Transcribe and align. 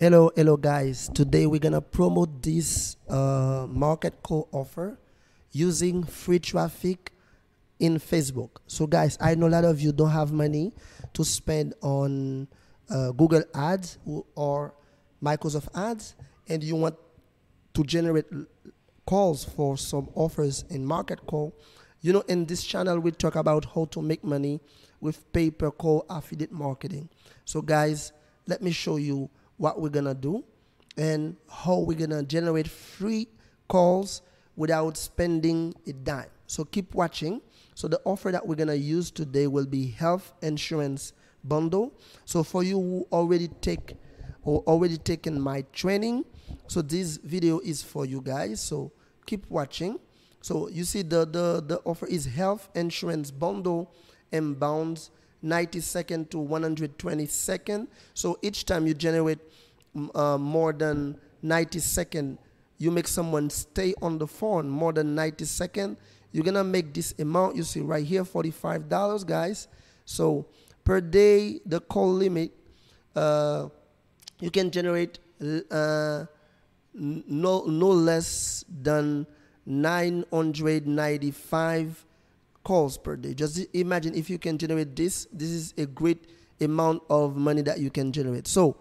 Hello, 0.00 0.32
hello, 0.34 0.56
guys. 0.56 1.10
Today 1.12 1.44
we're 1.44 1.60
gonna 1.60 1.82
promote 1.82 2.42
this 2.42 2.96
uh, 3.10 3.66
market 3.68 4.22
call 4.22 4.48
offer 4.50 4.98
using 5.52 6.04
free 6.04 6.38
traffic 6.38 7.12
in 7.78 7.98
Facebook. 7.98 8.48
So, 8.66 8.86
guys, 8.86 9.18
I 9.20 9.34
know 9.34 9.46
a 9.46 9.52
lot 9.52 9.66
of 9.66 9.78
you 9.78 9.92
don't 9.92 10.08
have 10.08 10.32
money 10.32 10.72
to 11.12 11.22
spend 11.22 11.74
on 11.82 12.48
uh, 12.88 13.10
Google 13.10 13.42
Ads 13.54 13.98
or 14.34 14.72
Microsoft 15.22 15.68
Ads, 15.74 16.14
and 16.48 16.64
you 16.64 16.76
want 16.76 16.96
to 17.74 17.84
generate 17.84 18.24
calls 19.04 19.44
for 19.44 19.76
some 19.76 20.08
offers 20.14 20.64
in 20.70 20.86
market 20.86 21.26
call. 21.26 21.54
You 22.00 22.14
know, 22.14 22.24
in 22.26 22.46
this 22.46 22.64
channel, 22.64 23.00
we 23.00 23.10
talk 23.10 23.36
about 23.36 23.66
how 23.74 23.84
to 23.90 24.00
make 24.00 24.24
money 24.24 24.62
with 24.98 25.30
pay 25.34 25.50
per 25.50 25.70
call 25.70 26.06
affiliate 26.08 26.52
marketing. 26.52 27.10
So, 27.44 27.60
guys, 27.60 28.14
let 28.46 28.62
me 28.62 28.70
show 28.70 28.96
you 28.96 29.28
what 29.60 29.78
we're 29.78 29.90
gonna 29.90 30.14
do 30.14 30.42
and 30.96 31.36
how 31.50 31.78
we're 31.80 31.98
gonna 31.98 32.22
generate 32.22 32.66
free 32.66 33.28
calls 33.68 34.22
without 34.56 34.96
spending 34.96 35.74
a 35.86 35.92
dime. 35.92 36.30
So 36.46 36.64
keep 36.64 36.94
watching. 36.94 37.42
So 37.74 37.86
the 37.86 38.00
offer 38.06 38.32
that 38.32 38.46
we're 38.46 38.54
gonna 38.54 38.74
use 38.74 39.10
today 39.10 39.46
will 39.46 39.66
be 39.66 39.88
health 39.88 40.32
insurance 40.40 41.12
bundle. 41.44 41.92
So 42.24 42.42
for 42.42 42.64
you 42.64 42.80
who 42.80 43.06
already 43.12 43.48
take 43.60 43.96
or 44.44 44.60
already 44.60 44.96
taken 44.96 45.38
my 45.38 45.62
training, 45.74 46.24
so 46.66 46.80
this 46.80 47.18
video 47.18 47.58
is 47.60 47.82
for 47.82 48.06
you 48.06 48.22
guys. 48.22 48.62
So 48.62 48.92
keep 49.26 49.44
watching. 49.50 50.00
So 50.40 50.70
you 50.70 50.84
see 50.84 51.02
the 51.02 51.26
the, 51.26 51.62
the 51.66 51.82
offer 51.84 52.06
is 52.06 52.24
health 52.24 52.70
insurance 52.74 53.30
bundle 53.30 53.92
and 54.32 54.58
bounds 54.58 55.10
90 55.42 55.80
second 55.80 56.30
to 56.30 56.38
120 56.38 57.26
second. 57.26 57.88
So 58.14 58.38
each 58.42 58.66
time 58.66 58.86
you 58.86 58.94
generate 58.94 59.38
uh, 60.14 60.38
more 60.38 60.72
than 60.72 61.18
90 61.42 61.78
second, 61.78 62.38
you 62.78 62.90
make 62.90 63.08
someone 63.08 63.50
stay 63.50 63.94
on 64.00 64.18
the 64.18 64.26
phone 64.26 64.68
more 64.68 64.92
than 64.92 65.14
90 65.14 65.44
second, 65.44 65.96
you're 66.32 66.44
gonna 66.44 66.64
make 66.64 66.94
this 66.94 67.14
amount 67.18 67.56
you 67.56 67.62
see 67.62 67.80
right 67.80 68.06
here, 68.06 68.24
$45, 68.24 69.26
guys. 69.26 69.68
So 70.04 70.46
per 70.84 71.00
day, 71.00 71.60
the 71.66 71.80
call 71.80 72.12
limit, 72.12 72.52
uh, 73.16 73.68
you 74.38 74.50
can 74.50 74.70
generate 74.70 75.18
uh, 75.70 76.26
no 76.94 77.64
no 77.64 77.88
less 77.88 78.64
than 78.82 79.26
995 79.66 82.06
calls 82.62 82.98
per 82.98 83.16
day. 83.16 83.34
Just 83.34 83.66
imagine 83.74 84.14
if 84.14 84.30
you 84.30 84.38
can 84.38 84.58
generate 84.58 84.94
this. 84.96 85.26
This 85.32 85.50
is 85.50 85.74
a 85.78 85.86
great 85.86 86.26
amount 86.60 87.02
of 87.08 87.36
money 87.36 87.62
that 87.62 87.78
you 87.78 87.90
can 87.90 88.12
generate. 88.12 88.46
So 88.46 88.76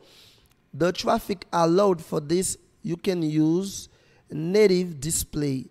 the 0.74 0.92
traffic 0.92 1.46
allowed 1.52 2.04
for 2.04 2.20
this, 2.20 2.58
you 2.84 2.98
can 2.98 3.22
use 3.22 3.90
native 4.32 5.00
display 5.00 5.66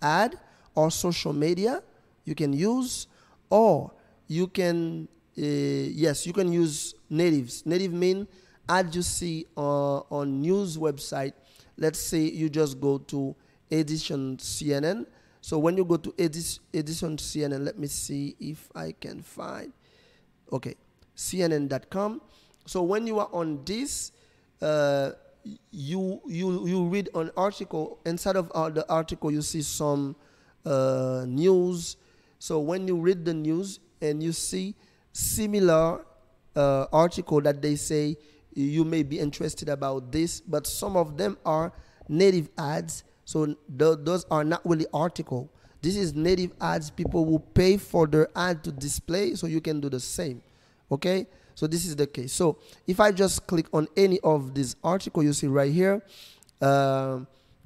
ad 0.00 0.38
or 0.74 0.90
social 0.90 1.32
media. 1.32 1.82
You 2.24 2.34
can 2.34 2.52
use, 2.52 3.08
or 3.50 3.92
you 4.28 4.46
can, 4.46 5.08
uh, 5.36 5.42
yes, 5.42 6.26
you 6.26 6.32
can 6.32 6.52
use 6.52 6.94
natives. 7.10 7.66
Native 7.66 7.92
mean 7.92 8.28
ad 8.68 8.94
you 8.94 9.02
see 9.02 9.46
uh, 9.56 9.98
on 10.10 10.40
news 10.40 10.78
website. 10.78 11.32
Let's 11.76 11.98
say 11.98 12.20
you 12.20 12.48
just 12.48 12.80
go 12.80 12.98
to 12.98 13.34
edition 13.70 14.36
CNN 14.36 15.06
so 15.42 15.58
when 15.58 15.76
you 15.76 15.84
go 15.84 15.96
to 15.96 16.14
Edition 16.16 17.16
CNN, 17.16 17.64
let 17.64 17.76
me 17.76 17.88
see 17.88 18.36
if 18.38 18.70
I 18.76 18.92
can 18.92 19.22
find. 19.22 19.72
Okay, 20.52 20.76
CNN.com. 21.16 22.22
So 22.64 22.84
when 22.84 23.08
you 23.08 23.18
are 23.18 23.28
on 23.32 23.64
this, 23.64 24.12
uh, 24.62 25.10
you 25.72 26.22
you 26.28 26.68
you 26.68 26.84
read 26.84 27.08
an 27.16 27.32
article. 27.36 27.98
Inside 28.06 28.36
of 28.36 28.52
uh, 28.54 28.70
the 28.70 28.88
article, 28.88 29.32
you 29.32 29.42
see 29.42 29.62
some 29.62 30.14
uh, 30.64 31.24
news. 31.26 31.96
So 32.38 32.60
when 32.60 32.86
you 32.86 32.96
read 32.96 33.24
the 33.24 33.34
news 33.34 33.80
and 34.00 34.22
you 34.22 34.30
see 34.30 34.76
similar 35.12 36.06
uh, 36.54 36.86
article 36.92 37.40
that 37.40 37.60
they 37.60 37.74
say 37.74 38.16
you 38.54 38.84
may 38.84 39.02
be 39.02 39.18
interested 39.18 39.68
about 39.68 40.12
this, 40.12 40.40
but 40.40 40.68
some 40.68 40.96
of 40.96 41.16
them 41.16 41.36
are 41.44 41.72
native 42.08 42.48
ads 42.56 43.02
so 43.32 43.46
th- 43.46 43.56
those 44.02 44.26
are 44.30 44.44
not 44.44 44.60
really 44.66 44.84
article. 44.92 45.48
This 45.80 45.96
is 45.96 46.12
native 46.14 46.52
ads. 46.60 46.90
People 46.90 47.24
will 47.24 47.38
pay 47.38 47.78
for 47.78 48.06
their 48.06 48.28
ad 48.36 48.62
to 48.64 48.70
display, 48.70 49.36
so 49.36 49.46
you 49.46 49.62
can 49.62 49.80
do 49.80 49.88
the 49.88 50.00
same. 50.00 50.42
Okay. 50.90 51.26
So 51.54 51.66
this 51.66 51.86
is 51.86 51.96
the 51.96 52.06
case. 52.06 52.34
So 52.34 52.58
if 52.86 53.00
I 53.00 53.10
just 53.10 53.46
click 53.46 53.68
on 53.72 53.88
any 53.96 54.20
of 54.20 54.52
these 54.52 54.76
article, 54.84 55.22
you 55.22 55.32
see 55.32 55.46
right 55.46 55.72
here, 55.72 56.02
uh, 56.60 57.20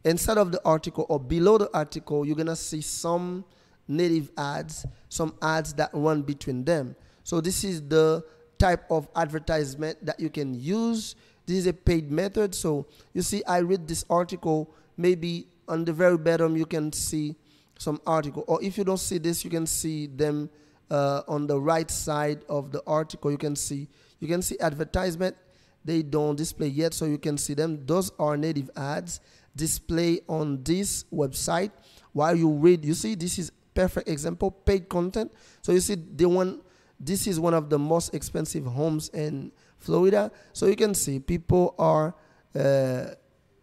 inside 0.04 0.38
of 0.38 0.52
the 0.52 0.60
article 0.64 1.04
or 1.08 1.18
below 1.18 1.58
the 1.58 1.68
article, 1.74 2.24
you're 2.24 2.36
gonna 2.36 2.54
see 2.54 2.80
some 2.80 3.44
native 3.88 4.30
ads, 4.38 4.86
some 5.08 5.34
ads 5.42 5.72
that 5.74 5.90
run 5.92 6.22
between 6.22 6.64
them. 6.64 6.94
So 7.24 7.40
this 7.40 7.64
is 7.64 7.82
the 7.82 8.24
type 8.56 8.84
of 8.88 9.08
advertisement 9.16 10.06
that 10.06 10.20
you 10.20 10.30
can 10.30 10.54
use. 10.54 11.16
This 11.44 11.58
is 11.58 11.66
a 11.66 11.72
paid 11.72 12.12
method. 12.12 12.54
So 12.54 12.86
you 13.14 13.22
see, 13.22 13.42
I 13.44 13.58
read 13.58 13.88
this 13.88 14.04
article 14.08 14.70
maybe 14.96 15.46
on 15.68 15.84
the 15.84 15.92
very 15.92 16.18
bottom 16.18 16.56
you 16.56 16.66
can 16.66 16.92
see 16.92 17.36
some 17.78 18.00
article. 18.06 18.44
Or 18.46 18.62
if 18.62 18.78
you 18.78 18.84
don't 18.84 18.98
see 18.98 19.18
this 19.18 19.44
you 19.44 19.50
can 19.50 19.66
see 19.66 20.06
them 20.06 20.50
uh, 20.90 21.22
on 21.28 21.46
the 21.46 21.60
right 21.60 21.90
side 21.90 22.40
of 22.48 22.72
the 22.72 22.82
article. 22.86 23.30
You 23.30 23.38
can 23.38 23.56
see 23.56 23.88
you 24.20 24.28
can 24.28 24.42
see 24.42 24.56
advertisement. 24.60 25.36
They 25.84 26.02
don't 26.02 26.36
display 26.36 26.68
yet 26.68 26.94
so 26.94 27.04
you 27.04 27.18
can 27.18 27.38
see 27.38 27.54
them. 27.54 27.84
Those 27.86 28.10
are 28.18 28.36
native 28.36 28.70
ads 28.76 29.20
display 29.54 30.20
on 30.28 30.62
this 30.62 31.04
website. 31.12 31.70
While 32.12 32.36
you 32.36 32.50
read 32.50 32.84
you 32.84 32.94
see 32.94 33.14
this 33.14 33.38
is 33.38 33.52
perfect 33.74 34.08
example 34.08 34.50
paid 34.50 34.88
content. 34.88 35.32
So 35.62 35.72
you 35.72 35.80
see 35.80 35.94
the 35.94 36.28
one 36.28 36.60
this 36.98 37.26
is 37.26 37.38
one 37.38 37.54
of 37.54 37.68
the 37.68 37.78
most 37.78 38.14
expensive 38.14 38.64
homes 38.64 39.08
in 39.10 39.52
florida. 39.78 40.32
So 40.52 40.66
you 40.66 40.76
can 40.76 40.94
see 40.94 41.18
people 41.18 41.74
are 41.78 42.14
uh, 42.54 43.14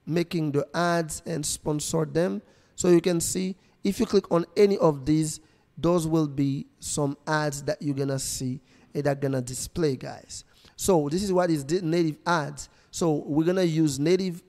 making 0.05 0.51
the 0.51 0.67
ads 0.73 1.21
and 1.25 1.45
sponsor 1.45 2.05
them. 2.05 2.41
So 2.75 2.89
you 2.89 3.01
can 3.01 3.19
see 3.19 3.55
if 3.83 3.99
you 3.99 4.05
click 4.05 4.31
on 4.31 4.45
any 4.55 4.77
of 4.77 5.05
these, 5.05 5.39
those 5.77 6.07
will 6.07 6.27
be 6.27 6.67
some 6.79 7.17
ads 7.27 7.63
that 7.63 7.81
you're 7.81 7.95
gonna 7.95 8.19
see 8.19 8.61
and 8.93 9.03
that 9.03 9.21
gonna 9.21 9.41
display, 9.41 9.95
guys. 9.95 10.45
So 10.75 11.09
this 11.09 11.23
is 11.23 11.31
what 11.33 11.49
is 11.49 11.65
native 11.81 12.17
ads. 12.25 12.69
So 12.91 13.23
we're 13.25 13.45
gonna 13.45 13.63
use 13.63 13.99
native 13.99 14.43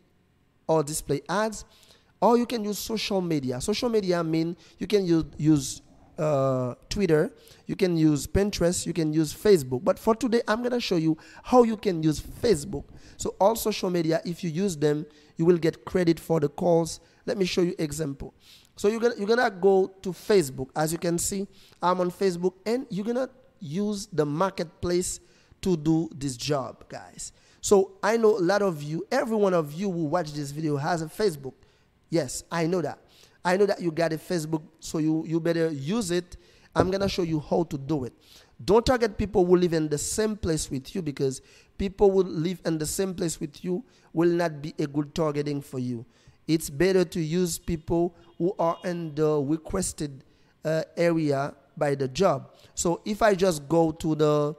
or 0.67 0.83
display 0.83 1.23
ads, 1.29 1.65
or 2.21 2.39
you 2.39 2.47
can 2.47 2.65
use 2.65 2.79
social 2.79 3.21
media. 3.21 3.61
Social 3.61 3.89
media 3.89 4.23
mean 4.23 4.57
you 4.79 4.87
can 4.87 5.05
use 5.05 5.25
use 5.37 5.83
uh, 6.19 6.75
Twitter, 6.89 7.33
you 7.67 7.77
can 7.77 7.97
use 7.97 8.27
Pinterest, 8.27 8.87
you 8.87 8.93
can 8.93 9.13
use 9.13 9.35
Facebook. 9.35 9.83
But 9.85 9.99
for 9.99 10.15
today, 10.15 10.43
I'm 10.47 10.63
gonna 10.63 10.81
show 10.81 10.97
you 10.97 11.19
how 11.43 11.63
you 11.65 11.77
can 11.77 12.03
use 12.03 12.21
Facebook. 12.21 12.85
So 13.17 13.35
all 13.41 13.57
social 13.57 13.91
media, 13.91 14.21
if 14.25 14.45
you 14.45 14.51
use 14.51 14.77
them, 14.77 15.07
you 15.37 15.45
will 15.45 15.59
get 15.59 15.85
credit 15.85 16.21
for 16.21 16.41
the 16.41 16.49
calls. 16.49 17.01
Let 17.27 17.39
me 17.39 17.45
show 17.45 17.63
you 17.63 17.75
example. 17.79 18.35
So 18.77 18.89
you're 18.89 19.01
gonna 19.01 19.15
you're 19.17 19.29
gonna 19.29 19.51
go 19.51 19.89
to 20.03 20.11
Facebook. 20.11 20.69
As 20.75 20.93
you 20.93 20.99
can 20.99 21.19
see, 21.19 21.47
I'm 21.83 22.01
on 22.01 22.11
Facebook, 22.11 22.55
and 22.67 22.87
you're 22.91 23.05
gonna 23.05 23.29
use 23.61 24.07
the 24.13 24.27
marketplace 24.27 25.21
to 25.63 25.77
do 25.77 26.11
this 26.15 26.37
job, 26.37 26.89
guys. 26.89 27.33
So 27.61 27.93
I 28.03 28.17
know 28.19 28.37
a 28.37 28.41
lot 28.41 28.61
of 28.61 28.83
you, 28.83 29.07
every 29.11 29.37
one 29.37 29.55
of 29.55 29.73
you 29.73 29.91
who 29.91 30.05
watch 30.05 30.33
this 30.33 30.51
video 30.51 30.77
has 30.77 31.01
a 31.01 31.07
Facebook. 31.07 31.55
Yes, 32.11 32.45
I 32.53 32.67
know 32.67 32.83
that. 32.83 32.99
I 33.45 33.57
know 33.57 33.67
that 33.67 33.81
you 33.81 33.91
got 33.91 34.13
a 34.13 34.19
Facebook, 34.19 34.63
so 34.81 34.99
you, 34.99 35.25
you 35.27 35.41
better 35.41 35.71
use 35.71 36.11
it. 36.11 36.37
I'm 36.75 36.91
gonna 36.91 37.09
show 37.09 37.23
you 37.23 37.41
how 37.41 37.63
to 37.65 37.79
do 37.79 38.05
it. 38.05 38.13
Don't 38.63 38.87
target 38.87 39.19
people 39.19 39.45
who 39.45 39.57
live 39.57 39.73
in 39.73 39.89
the 39.89 39.99
same 39.99 40.37
place 40.37 40.71
with 40.71 40.95
you 40.95 41.03
because 41.03 41.41
people 41.77 42.11
who 42.11 42.23
live 42.23 42.61
in 42.65 42.79
the 42.79 42.87
same 42.87 43.15
place 43.15 43.41
with 43.41 43.65
you 43.65 43.85
will 44.13 44.29
not 44.29 44.63
be 44.63 44.75
a 44.79 44.87
good 44.87 45.15
targeting 45.15 45.61
for 45.61 45.79
you. 45.79 46.05
It's 46.47 46.71
better 46.71 47.05
to 47.05 47.21
use 47.21 47.59
people 47.59 48.15
who 48.39 48.55
are 48.59 48.79
in 48.85 49.15
the 49.15 49.41
requested 49.41 50.25
uh, 50.65 50.83
area 50.97 51.55
by 51.77 51.95
the 51.95 52.09
job. 52.09 52.53
So 52.75 53.01
if 53.05 53.23
I 53.23 53.35
just 53.35 53.69
go 53.69 53.91
to 53.93 54.15
the 54.15 54.57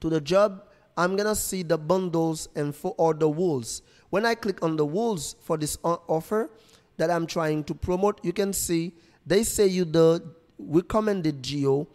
to 0.00 0.10
the 0.10 0.20
job, 0.20 0.64
I'm 0.96 1.16
gonna 1.16 1.34
see 1.34 1.62
the 1.62 1.78
bundles 1.78 2.48
and 2.56 2.74
for 2.74 2.92
all 2.92 3.14
the 3.14 3.28
rules. 3.28 3.82
When 4.10 4.24
I 4.24 4.34
click 4.34 4.62
on 4.62 4.76
the 4.76 4.84
rules 4.84 5.36
for 5.40 5.56
this 5.56 5.78
offer 5.84 6.50
that 6.96 7.10
I'm 7.10 7.26
trying 7.26 7.64
to 7.64 7.74
promote, 7.74 8.24
you 8.24 8.32
can 8.32 8.52
see 8.52 8.94
they 9.26 9.42
say 9.42 9.66
you 9.66 9.84
the 9.84 10.22
recommended 10.58 11.42
geo 11.42 11.86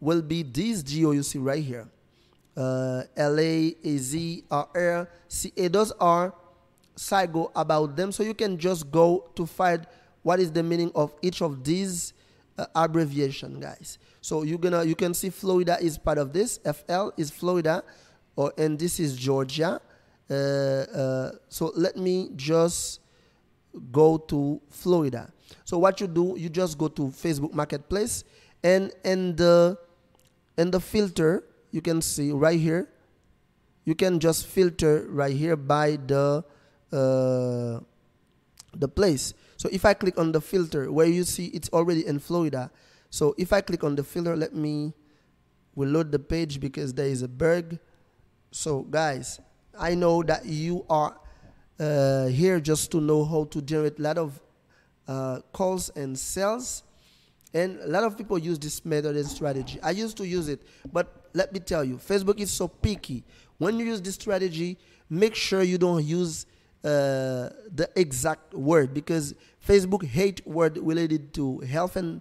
will 0.00 0.22
be 0.22 0.42
this 0.42 0.82
geo 0.82 1.12
you 1.12 1.22
see 1.22 1.38
right 1.38 1.62
here 1.62 1.88
uh, 2.56 3.02
Those 5.70 5.92
are 6.00 6.34
SIGO 6.96 7.50
about 7.54 7.96
them. 7.96 8.12
So 8.12 8.22
you 8.22 8.34
can 8.34 8.58
just 8.58 8.90
go 8.90 9.30
to 9.34 9.46
find 9.46 9.86
what 10.22 10.40
is 10.40 10.52
the 10.52 10.62
meaning 10.62 10.90
of 10.94 11.14
each 11.22 11.42
of 11.42 11.64
these 11.64 12.12
uh, 12.56 12.66
abbreviation, 12.74 13.60
guys. 13.60 13.98
So 14.20 14.42
you're 14.42 14.58
gonna 14.58 14.84
you 14.84 14.94
can 14.94 15.12
see 15.12 15.30
Florida 15.30 15.76
is 15.80 15.98
part 15.98 16.18
of 16.18 16.32
this. 16.32 16.58
FL 16.58 17.10
is 17.16 17.30
Florida, 17.30 17.82
or 18.36 18.52
and 18.56 18.78
this 18.78 19.00
is 19.00 19.16
Georgia, 19.16 19.80
uh, 20.30 20.34
uh, 20.34 21.32
so 21.48 21.72
let 21.74 21.96
me 21.96 22.30
just 22.36 23.00
go 23.90 24.16
to 24.16 24.60
Florida. 24.70 25.30
So 25.64 25.78
what 25.78 26.00
you 26.00 26.06
do, 26.06 26.36
you 26.38 26.48
just 26.48 26.78
go 26.78 26.88
to 26.88 27.02
Facebook 27.08 27.52
Marketplace, 27.52 28.24
and 28.62 28.92
the 29.36 29.76
in 30.56 30.70
the 30.70 30.80
filter, 30.80 31.44
you 31.70 31.80
can 31.80 32.00
see 32.00 32.30
right 32.32 32.58
here. 32.58 32.88
You 33.84 33.94
can 33.94 34.20
just 34.20 34.46
filter 34.46 35.06
right 35.08 35.34
here 35.34 35.56
by 35.56 35.98
the 36.06 36.44
uh, 36.92 37.80
the 38.76 38.88
place. 38.88 39.34
So 39.56 39.68
if 39.72 39.84
I 39.84 39.94
click 39.94 40.18
on 40.18 40.32
the 40.32 40.40
filter 40.40 40.90
where 40.90 41.06
you 41.06 41.24
see 41.24 41.46
it's 41.46 41.68
already 41.70 42.06
in 42.06 42.18
Florida. 42.18 42.70
So 43.10 43.34
if 43.38 43.52
I 43.52 43.60
click 43.60 43.84
on 43.84 43.94
the 43.94 44.04
filter, 44.04 44.36
let 44.36 44.54
me 44.54 44.94
reload 45.76 46.12
the 46.12 46.18
page 46.18 46.60
because 46.60 46.94
there 46.94 47.06
is 47.06 47.22
a 47.22 47.28
bug. 47.28 47.78
So 48.50 48.82
guys, 48.82 49.40
I 49.78 49.94
know 49.94 50.22
that 50.22 50.46
you 50.46 50.84
are 50.88 51.16
uh, 51.78 52.26
here 52.26 52.60
just 52.60 52.90
to 52.92 53.00
know 53.00 53.24
how 53.24 53.44
to 53.44 53.60
generate 53.60 53.98
a 53.98 54.02
lot 54.02 54.18
of 54.18 54.40
uh, 55.06 55.40
calls 55.52 55.90
and 55.90 56.18
sales. 56.18 56.82
And 57.54 57.78
a 57.80 57.86
lot 57.86 58.02
of 58.02 58.18
people 58.18 58.36
use 58.36 58.58
this 58.58 58.84
method 58.84 59.16
and 59.16 59.26
strategy. 59.26 59.78
I 59.80 59.92
used 59.92 60.16
to 60.16 60.26
use 60.26 60.48
it, 60.48 60.62
but 60.92 61.28
let 61.34 61.52
me 61.52 61.60
tell 61.60 61.84
you, 61.84 61.96
Facebook 61.96 62.40
is 62.40 62.50
so 62.50 62.66
picky. 62.66 63.22
When 63.58 63.78
you 63.78 63.86
use 63.86 64.02
this 64.02 64.16
strategy, 64.16 64.76
make 65.08 65.36
sure 65.36 65.62
you 65.62 65.78
don't 65.78 66.04
use 66.04 66.46
uh, 66.82 67.48
the 67.72 67.88
exact 67.94 68.52
word 68.54 68.92
because 68.92 69.34
Facebook 69.66 70.04
hate 70.04 70.44
word 70.46 70.78
related 70.78 71.32
to 71.34 71.60
health 71.60 71.94
and 71.96 72.20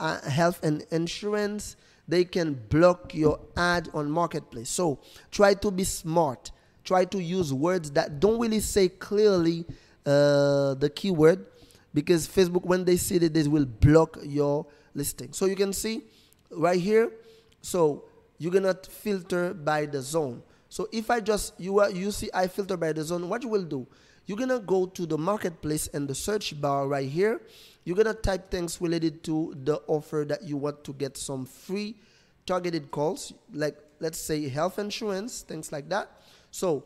uh, 0.00 0.20
health 0.28 0.62
and 0.64 0.84
insurance. 0.90 1.76
They 2.08 2.24
can 2.24 2.54
block 2.54 3.14
your 3.14 3.40
ad 3.56 3.88
on 3.94 4.10
marketplace. 4.10 4.68
So 4.68 4.98
try 5.30 5.54
to 5.54 5.70
be 5.70 5.84
smart. 5.84 6.50
Try 6.84 7.04
to 7.06 7.22
use 7.22 7.52
words 7.52 7.92
that 7.92 8.20
don't 8.20 8.38
really 8.40 8.60
say 8.60 8.88
clearly 8.88 9.64
uh, 10.04 10.74
the 10.74 10.90
keyword 10.94 11.46
because 11.96 12.28
Facebook, 12.28 12.66
when 12.66 12.84
they 12.84 12.98
see 12.98 13.16
it, 13.16 13.32
they 13.32 13.48
will 13.48 13.64
block 13.64 14.18
your 14.22 14.66
listing. 14.94 15.32
So 15.32 15.46
you 15.46 15.56
can 15.56 15.72
see 15.72 16.02
right 16.50 16.78
here. 16.78 17.10
So 17.62 18.04
you're 18.36 18.52
gonna 18.52 18.76
filter 18.86 19.54
by 19.54 19.86
the 19.86 20.02
zone. 20.02 20.42
So 20.68 20.88
if 20.92 21.10
I 21.10 21.20
just 21.20 21.58
you 21.58 21.80
are 21.80 21.90
you 21.90 22.10
see 22.10 22.28
I 22.34 22.48
filter 22.48 22.76
by 22.76 22.92
the 22.92 23.02
zone, 23.02 23.30
what 23.30 23.42
you 23.42 23.48
will 23.48 23.64
do? 23.64 23.86
You're 24.26 24.36
gonna 24.36 24.60
go 24.60 24.84
to 24.84 25.06
the 25.06 25.16
marketplace 25.16 25.86
and 25.94 26.06
the 26.06 26.14
search 26.14 26.60
bar 26.60 26.86
right 26.86 27.08
here. 27.08 27.40
You're 27.84 27.96
gonna 27.96 28.12
type 28.12 28.50
things 28.50 28.78
related 28.78 29.24
to 29.24 29.54
the 29.64 29.80
offer 29.86 30.26
that 30.28 30.42
you 30.42 30.58
want 30.58 30.84
to 30.84 30.92
get 30.92 31.16
some 31.16 31.46
free 31.46 31.96
targeted 32.44 32.90
calls, 32.90 33.32
like 33.54 33.78
let's 34.00 34.18
say 34.18 34.50
health 34.50 34.78
insurance, 34.78 35.40
things 35.40 35.72
like 35.72 35.88
that. 35.88 36.10
So 36.50 36.84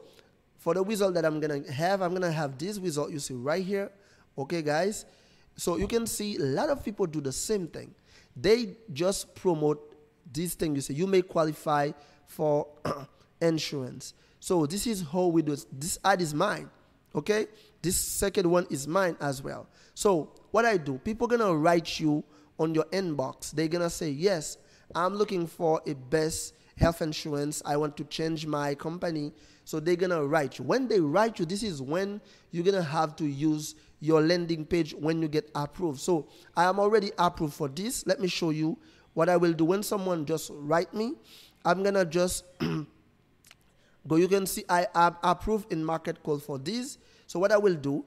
for 0.58 0.74
the 0.74 0.84
result 0.84 1.14
that 1.14 1.24
I'm 1.24 1.40
gonna 1.40 1.68
have, 1.72 2.00
I'm 2.00 2.12
gonna 2.14 2.30
have 2.30 2.58
this 2.58 2.78
result 2.78 3.10
you 3.10 3.18
see 3.18 3.34
right 3.34 3.64
here. 3.64 3.90
Okay, 4.40 4.62
guys. 4.62 5.04
So 5.56 5.76
you 5.76 5.86
can 5.86 6.06
see 6.06 6.36
a 6.36 6.40
lot 6.40 6.70
of 6.70 6.82
people 6.82 7.04
do 7.06 7.20
the 7.20 7.32
same 7.32 7.66
thing. 7.66 7.94
They 8.34 8.76
just 8.92 9.34
promote 9.34 9.94
this 10.32 10.54
thing. 10.54 10.74
You 10.74 10.80
say 10.80 10.94
you 10.94 11.06
may 11.06 11.20
qualify 11.20 11.90
for 12.26 12.66
insurance. 13.42 14.14
So 14.38 14.64
this 14.64 14.86
is 14.86 15.04
how 15.12 15.26
we 15.26 15.42
do 15.42 15.52
it. 15.52 15.66
This 15.70 15.98
ad 16.02 16.22
is 16.22 16.32
mine. 16.32 16.70
Okay? 17.14 17.48
This 17.82 17.96
second 17.96 18.50
one 18.50 18.66
is 18.70 18.88
mine 18.88 19.16
as 19.20 19.42
well. 19.42 19.66
So 19.94 20.32
what 20.52 20.64
I 20.64 20.78
do, 20.78 20.96
people 20.98 21.26
gonna 21.26 21.54
write 21.54 22.00
you 22.00 22.24
on 22.58 22.74
your 22.74 22.84
inbox. 22.84 23.50
They're 23.50 23.68
gonna 23.68 23.90
say, 23.90 24.10
Yes, 24.10 24.56
I'm 24.94 25.14
looking 25.14 25.46
for 25.46 25.82
a 25.86 25.94
best 25.94 26.54
health 26.80 27.02
insurance. 27.02 27.62
I 27.64 27.76
want 27.76 27.96
to 27.98 28.04
change 28.04 28.46
my 28.46 28.74
company. 28.74 29.32
So 29.64 29.78
they're 29.78 29.96
gonna 29.96 30.24
write 30.26 30.58
you. 30.58 30.64
When 30.64 30.88
they 30.88 30.98
write 30.98 31.38
you, 31.38 31.44
this 31.44 31.62
is 31.62 31.80
when 31.82 32.20
you're 32.50 32.64
gonna 32.64 32.82
have 32.82 33.14
to 33.16 33.26
use 33.26 33.74
your 34.00 34.22
landing 34.22 34.64
page 34.64 34.94
when 34.94 35.20
you 35.20 35.28
get 35.28 35.50
approved. 35.54 36.00
So 36.00 36.26
I 36.56 36.64
am 36.64 36.80
already 36.80 37.12
approved 37.18 37.54
for 37.54 37.68
this. 37.68 38.06
Let 38.06 38.18
me 38.18 38.28
show 38.28 38.50
you 38.50 38.78
what 39.12 39.28
I 39.28 39.36
will 39.36 39.52
do 39.52 39.66
when 39.66 39.82
someone 39.82 40.24
just 40.24 40.50
write 40.54 40.92
me. 40.94 41.14
I'm 41.64 41.82
gonna 41.82 42.06
just 42.06 42.44
go. 44.08 44.16
You 44.16 44.26
can 44.26 44.46
see 44.46 44.64
I 44.68 44.86
am 44.94 45.16
approved 45.22 45.70
in 45.72 45.84
market 45.84 46.22
call 46.22 46.38
for 46.38 46.58
this. 46.58 46.96
So 47.26 47.38
what 47.38 47.52
I 47.52 47.58
will 47.58 47.74
do, 47.74 48.04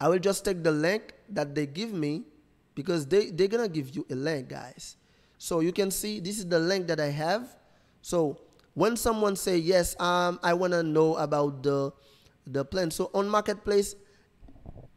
I 0.00 0.08
will 0.08 0.20
just 0.20 0.44
take 0.44 0.62
the 0.62 0.70
link 0.70 1.12
that 1.30 1.54
they 1.54 1.66
give 1.66 1.92
me 1.92 2.22
because 2.76 3.06
they, 3.06 3.30
they're 3.30 3.48
gonna 3.48 3.68
give 3.68 3.90
you 3.90 4.06
a 4.10 4.14
link, 4.14 4.48
guys. 4.48 4.96
So 5.44 5.60
you 5.60 5.72
can 5.72 5.90
see 5.90 6.20
this 6.20 6.38
is 6.38 6.48
the 6.48 6.58
link 6.58 6.86
that 6.86 6.98
I 6.98 7.10
have. 7.10 7.54
So 8.00 8.40
when 8.72 8.96
someone 8.96 9.36
say 9.36 9.58
yes, 9.58 9.94
um, 10.00 10.40
I 10.42 10.54
wanna 10.54 10.82
know 10.82 11.16
about 11.16 11.62
the 11.62 11.92
the 12.46 12.64
plan. 12.64 12.90
So 12.90 13.10
on 13.12 13.28
marketplace, 13.28 13.94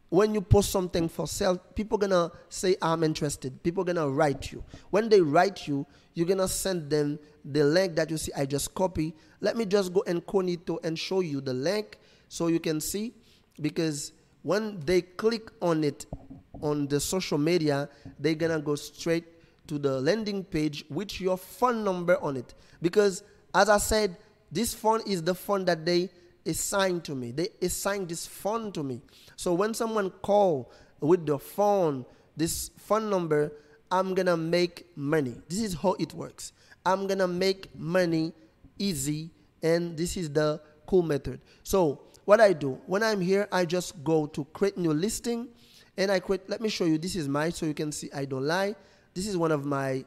when 0.08 0.32
you 0.32 0.40
post 0.40 0.70
something 0.70 1.06
for 1.06 1.26
sale, 1.26 1.58
people 1.74 1.98
gonna 1.98 2.32
say 2.48 2.76
I'm 2.80 3.04
interested. 3.04 3.62
People 3.62 3.84
gonna 3.84 4.08
write 4.08 4.50
you. 4.50 4.64
When 4.88 5.10
they 5.10 5.20
write 5.20 5.68
you, 5.68 5.86
you're 6.14 6.26
gonna 6.26 6.48
send 6.48 6.88
them 6.88 7.18
the 7.44 7.64
link 7.64 7.94
that 7.96 8.08
you 8.10 8.16
see. 8.16 8.32
I 8.34 8.46
just 8.46 8.74
copy. 8.74 9.14
Let 9.42 9.54
me 9.54 9.66
just 9.66 9.92
go 9.92 10.00
incognito 10.06 10.78
and 10.82 10.98
show 10.98 11.20
you 11.20 11.42
the 11.42 11.52
link 11.52 11.98
so 12.30 12.46
you 12.46 12.58
can 12.58 12.80
see 12.80 13.12
because 13.60 14.12
when 14.40 14.80
they 14.80 15.02
click 15.02 15.50
on 15.60 15.84
it 15.84 16.06
on 16.62 16.86
the 16.88 17.00
social 17.00 17.36
media, 17.36 17.90
they're 18.18 18.34
gonna 18.34 18.60
go 18.60 18.76
straight 18.76 19.37
to 19.68 19.78
the 19.78 20.00
landing 20.00 20.44
page 20.44 20.84
with 20.90 21.20
your 21.20 21.36
phone 21.36 21.84
number 21.84 22.20
on 22.22 22.36
it. 22.36 22.54
Because 22.82 23.22
as 23.54 23.68
I 23.68 23.78
said, 23.78 24.16
this 24.50 24.74
phone 24.74 25.02
is 25.06 25.22
the 25.22 25.34
phone 25.34 25.64
that 25.66 25.84
they 25.86 26.10
assigned 26.44 27.04
to 27.04 27.14
me. 27.14 27.30
They 27.30 27.48
assigned 27.62 28.08
this 28.08 28.26
phone 28.26 28.72
to 28.72 28.82
me. 28.82 29.00
So 29.36 29.54
when 29.54 29.74
someone 29.74 30.10
call 30.10 30.72
with 31.00 31.26
the 31.26 31.38
phone, 31.38 32.04
this 32.36 32.70
phone 32.76 33.10
number, 33.10 33.52
I'm 33.90 34.14
gonna 34.14 34.36
make 34.36 34.86
money. 34.96 35.34
This 35.48 35.60
is 35.60 35.74
how 35.74 35.94
it 35.98 36.14
works. 36.14 36.52
I'm 36.84 37.06
gonna 37.06 37.28
make 37.28 37.74
money 37.78 38.32
easy, 38.78 39.30
and 39.62 39.96
this 39.96 40.16
is 40.16 40.30
the 40.30 40.60
cool 40.86 41.02
method. 41.02 41.40
So 41.62 42.00
what 42.24 42.40
I 42.40 42.52
do 42.52 42.80
when 42.86 43.02
I'm 43.02 43.20
here, 43.20 43.48
I 43.52 43.64
just 43.64 44.02
go 44.04 44.26
to 44.26 44.44
create 44.46 44.78
new 44.78 44.92
listing, 44.92 45.48
and 45.96 46.10
I 46.10 46.20
create. 46.20 46.48
Let 46.48 46.60
me 46.60 46.68
show 46.68 46.84
you. 46.84 46.96
This 46.96 47.16
is 47.16 47.28
mine, 47.28 47.52
so 47.52 47.66
you 47.66 47.74
can 47.74 47.92
see 47.92 48.08
I 48.14 48.24
don't 48.24 48.46
lie. 48.46 48.74
This 49.14 49.26
is 49.26 49.36
one 49.36 49.52
of 49.52 49.64
my 49.64 50.04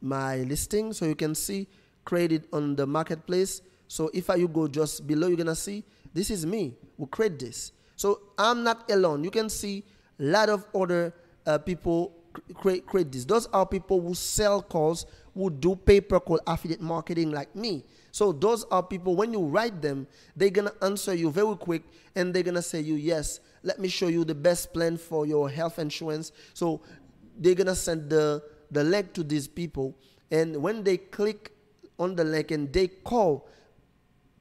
my 0.00 0.38
listings, 0.38 0.98
so 0.98 1.06
you 1.06 1.14
can 1.14 1.34
see 1.34 1.66
created 2.04 2.46
on 2.52 2.76
the 2.76 2.86
marketplace. 2.86 3.62
So 3.88 4.10
if 4.12 4.28
I, 4.28 4.36
you 4.36 4.48
go 4.48 4.68
just 4.68 5.06
below, 5.06 5.28
you're 5.28 5.36
gonna 5.36 5.54
see 5.54 5.84
this 6.12 6.30
is 6.30 6.44
me 6.44 6.74
who 6.98 7.06
create 7.06 7.38
this. 7.38 7.72
So 7.96 8.20
I'm 8.38 8.62
not 8.62 8.90
alone. 8.90 9.24
You 9.24 9.30
can 9.30 9.48
see 9.48 9.84
a 10.18 10.22
lot 10.22 10.48
of 10.48 10.66
other 10.74 11.14
uh, 11.46 11.58
people 11.58 12.12
create, 12.54 12.86
create 12.86 13.12
this. 13.12 13.24
Those 13.24 13.46
are 13.46 13.66
people 13.66 14.00
who 14.00 14.14
sell 14.14 14.62
calls, 14.62 15.06
who 15.34 15.50
do 15.50 15.76
pay 15.76 16.00
per 16.00 16.20
call 16.20 16.40
affiliate 16.46 16.80
marketing 16.80 17.30
like 17.30 17.54
me. 17.54 17.84
So 18.12 18.32
those 18.32 18.64
are 18.64 18.82
people, 18.82 19.16
when 19.16 19.32
you 19.32 19.40
write 19.40 19.82
them, 19.82 20.06
they're 20.36 20.50
to 20.50 20.72
answer 20.82 21.14
you 21.14 21.30
very 21.30 21.56
quick 21.56 21.82
and 22.14 22.32
they're 22.32 22.44
to 22.44 22.62
say 22.62 22.80
you, 22.80 22.94
yes, 22.94 23.40
let 23.64 23.80
me 23.80 23.88
show 23.88 24.08
you 24.08 24.24
the 24.24 24.34
best 24.34 24.72
plan 24.72 24.96
for 24.96 25.26
your 25.26 25.50
health 25.50 25.78
insurance. 25.78 26.30
So 26.52 26.80
they're 27.38 27.54
to 27.54 27.74
send 27.74 28.10
the, 28.10 28.42
the 28.70 28.84
link 28.84 29.12
to 29.14 29.22
these 29.22 29.48
people. 29.48 29.96
And 30.30 30.56
when 30.56 30.82
they 30.82 30.96
click 30.96 31.52
on 31.98 32.14
the 32.16 32.24
link 32.24 32.50
and 32.50 32.72
they 32.72 32.88
call, 32.88 33.48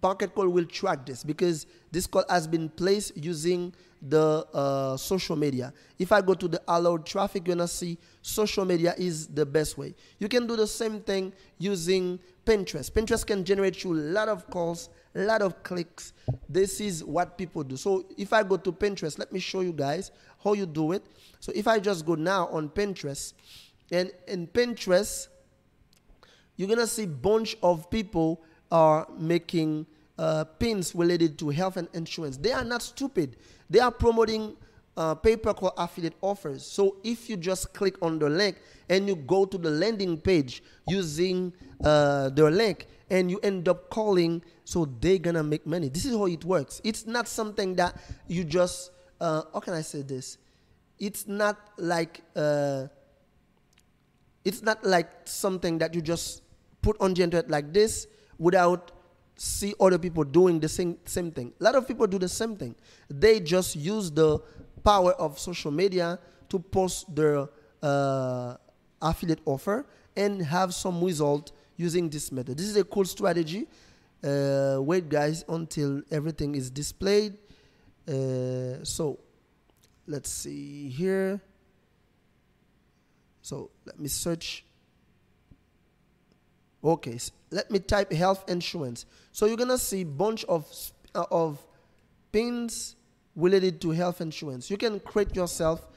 Market 0.01 0.35
Call 0.35 0.49
will 0.49 0.65
track 0.65 1.05
this 1.05 1.23
because 1.23 1.65
this 1.91 2.07
call 2.07 2.25
has 2.29 2.45
been 2.45 2.67
placed 2.67 3.15
using 3.15 3.73
the 4.01 4.45
uh, 4.53 4.97
social 4.97 5.37
media. 5.37 5.73
If 5.97 6.11
I 6.11 6.19
go 6.21 6.33
to 6.33 6.47
the 6.49 6.61
allowed 6.67 7.05
traffic, 7.05 7.47
you're 7.47 7.55
gonna 7.55 7.69
see 7.69 7.97
social 8.21 8.65
media 8.65 8.93
is 8.97 9.27
the 9.27 9.45
best 9.45 9.77
way. 9.77 9.95
You 10.19 10.27
can 10.27 10.45
do 10.45 10.57
the 10.57 10.67
same 10.67 10.99
thing 10.99 11.31
using 11.57 12.19
Pinterest. 12.45 12.91
Pinterest 12.91 13.25
can 13.25 13.45
generate 13.45 13.83
you 13.85 13.93
a 13.93 13.95
lot 13.95 14.27
of 14.27 14.49
calls, 14.49 14.89
a 15.15 15.19
lot 15.21 15.41
of 15.41 15.63
clicks. 15.63 16.13
This 16.49 16.81
is 16.81 17.03
what 17.03 17.37
people 17.37 17.63
do. 17.63 17.77
So 17.77 18.05
if 18.17 18.33
I 18.33 18.43
go 18.43 18.57
to 18.57 18.71
Pinterest, 18.71 19.19
let 19.19 19.31
me 19.31 19.39
show 19.39 19.61
you 19.61 19.73
guys 19.73 20.11
how 20.43 20.53
you 20.53 20.65
do 20.65 20.91
it. 20.91 21.03
So 21.39 21.51
if 21.55 21.67
I 21.67 21.79
just 21.79 22.05
go 22.05 22.15
now 22.15 22.47
on 22.47 22.69
Pinterest, 22.69 23.33
and 23.91 24.11
in 24.27 24.47
Pinterest, 24.47 25.27
you're 26.55 26.69
gonna 26.69 26.87
see 26.87 27.05
bunch 27.05 27.57
of 27.61 27.89
people 27.89 28.41
are 28.71 29.07
making 29.17 29.85
uh, 30.17 30.43
pins 30.43 30.95
related 30.95 31.37
to 31.39 31.49
health 31.49 31.77
and 31.77 31.87
insurance. 31.93 32.37
They 32.37 32.51
are 32.51 32.63
not 32.63 32.81
stupid. 32.81 33.37
They 33.69 33.79
are 33.79 33.91
promoting 33.91 34.55
uh, 34.95 35.15
pay-per-call 35.15 35.73
affiliate 35.77 36.13
offers. 36.21 36.65
So 36.65 36.97
if 37.03 37.29
you 37.29 37.37
just 37.37 37.73
click 37.73 37.95
on 38.01 38.19
the 38.19 38.29
link 38.29 38.57
and 38.89 39.07
you 39.07 39.15
go 39.15 39.45
to 39.45 39.57
the 39.57 39.69
landing 39.69 40.19
page 40.19 40.63
using 40.87 41.53
uh, 41.83 42.29
link 42.35 42.87
and 43.09 43.29
you 43.29 43.39
end 43.43 43.67
up 43.67 43.89
calling, 43.89 44.43
so 44.63 44.85
they're 44.99 45.17
gonna 45.17 45.43
make 45.43 45.65
money. 45.65 45.89
This 45.89 46.05
is 46.05 46.15
how 46.15 46.25
it 46.25 46.43
works. 46.45 46.81
It's 46.83 47.05
not 47.05 47.27
something 47.27 47.75
that 47.75 47.95
you 48.27 48.43
just. 48.43 48.91
Uh, 49.19 49.43
how 49.53 49.59
can 49.59 49.73
I 49.73 49.81
say 49.81 50.01
this? 50.01 50.37
It's 50.99 51.27
not 51.27 51.57
like. 51.77 52.21
Uh, 52.35 52.87
it's 54.45 54.61
not 54.61 54.83
like 54.83 55.09
something 55.25 55.77
that 55.77 55.93
you 55.93 56.01
just 56.01 56.43
put 56.81 56.99
on 56.99 57.13
the 57.13 57.23
internet 57.23 57.49
like 57.49 57.71
this 57.71 58.07
without 58.37 58.91
see 59.35 59.73
other 59.79 59.97
people 59.97 60.23
doing 60.23 60.59
the 60.59 60.69
same, 60.69 60.97
same 61.05 61.31
thing. 61.31 61.53
A 61.59 61.63
lot 61.63 61.75
of 61.75 61.87
people 61.87 62.05
do 62.07 62.19
the 62.19 62.29
same 62.29 62.55
thing. 62.55 62.75
They 63.09 63.39
just 63.39 63.75
use 63.75 64.11
the 64.11 64.39
power 64.83 65.13
of 65.13 65.39
social 65.39 65.71
media 65.71 66.19
to 66.49 66.59
post 66.59 67.13
their 67.13 67.47
uh, 67.81 68.55
affiliate 69.01 69.41
offer 69.45 69.85
and 70.15 70.41
have 70.41 70.73
some 70.73 71.03
result 71.03 71.51
using 71.83 72.09
this 72.09 72.31
method. 72.31 72.57
This 72.57 72.67
is 72.67 72.77
a 72.77 72.83
cool 72.83 73.05
strategy. 73.05 73.67
Uh, 74.23 74.77
wait, 74.79 75.09
guys, 75.09 75.43
until 75.49 76.01
everything 76.09 76.55
is 76.55 76.69
displayed. 76.69 77.37
Uh, 78.07 78.83
so 78.83 79.19
let's 80.07 80.29
see 80.29 80.89
here. 80.89 81.41
So 83.41 83.69
let 83.85 83.99
me 83.99 84.07
search. 84.07 84.65
Okay, 86.83 87.17
so 87.17 87.31
let 87.51 87.69
me 87.69 87.79
type 87.79 88.11
health 88.11 88.49
insurance. 88.49 89.05
So 89.31 89.45
you're 89.45 89.57
gonna 89.57 89.77
see 89.77 90.03
bunch 90.03 90.45
of 90.45 90.65
uh, 91.13 91.25
of 91.31 91.59
pins 92.31 92.95
related 93.35 93.79
to 93.81 93.91
health 93.91 94.21
insurance. 94.21 94.69
You 94.71 94.77
can 94.77 94.99
create 94.99 95.35
yourself 95.35 95.87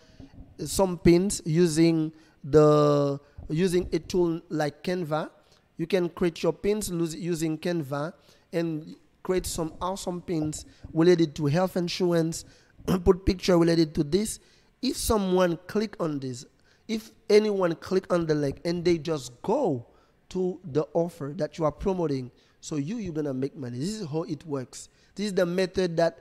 some 0.64 0.98
pins 0.98 1.42
using 1.44 2.12
the 2.42 3.20
using 3.48 3.88
a 3.92 3.98
tool 3.98 4.40
like 4.48 4.82
Canva. 4.82 5.30
You 5.76 5.86
can 5.86 6.08
create 6.08 6.42
your 6.42 6.52
pins 6.52 6.90
using 6.90 7.58
Canva 7.58 8.12
and 8.52 8.96
create 9.22 9.46
some 9.46 9.74
awesome 9.80 10.20
pins 10.20 10.64
related 10.92 11.34
to 11.36 11.46
health 11.46 11.76
insurance. 11.76 12.44
put 13.04 13.26
picture 13.26 13.58
related 13.58 13.94
to 13.94 14.04
this. 14.04 14.38
If 14.82 14.96
someone 14.96 15.58
click 15.66 15.96
on 16.00 16.20
this, 16.20 16.44
if 16.88 17.10
anyone 17.28 17.74
click 17.76 18.12
on 18.12 18.26
the 18.26 18.34
link 18.34 18.60
and 18.64 18.84
they 18.84 18.98
just 18.98 19.32
go 19.42 19.86
to 20.28 20.60
the 20.64 20.86
offer 20.92 21.32
that 21.36 21.58
you 21.58 21.64
are 21.64 21.72
promoting, 21.72 22.30
so 22.60 22.76
you 22.76 22.96
you're 22.96 23.12
gonna 23.12 23.34
make 23.34 23.56
money. 23.56 23.78
This 23.78 24.00
is 24.00 24.06
how 24.06 24.22
it 24.24 24.44
works. 24.46 24.88
This 25.14 25.26
is 25.26 25.34
the 25.34 25.46
method 25.46 25.96
that 25.96 26.18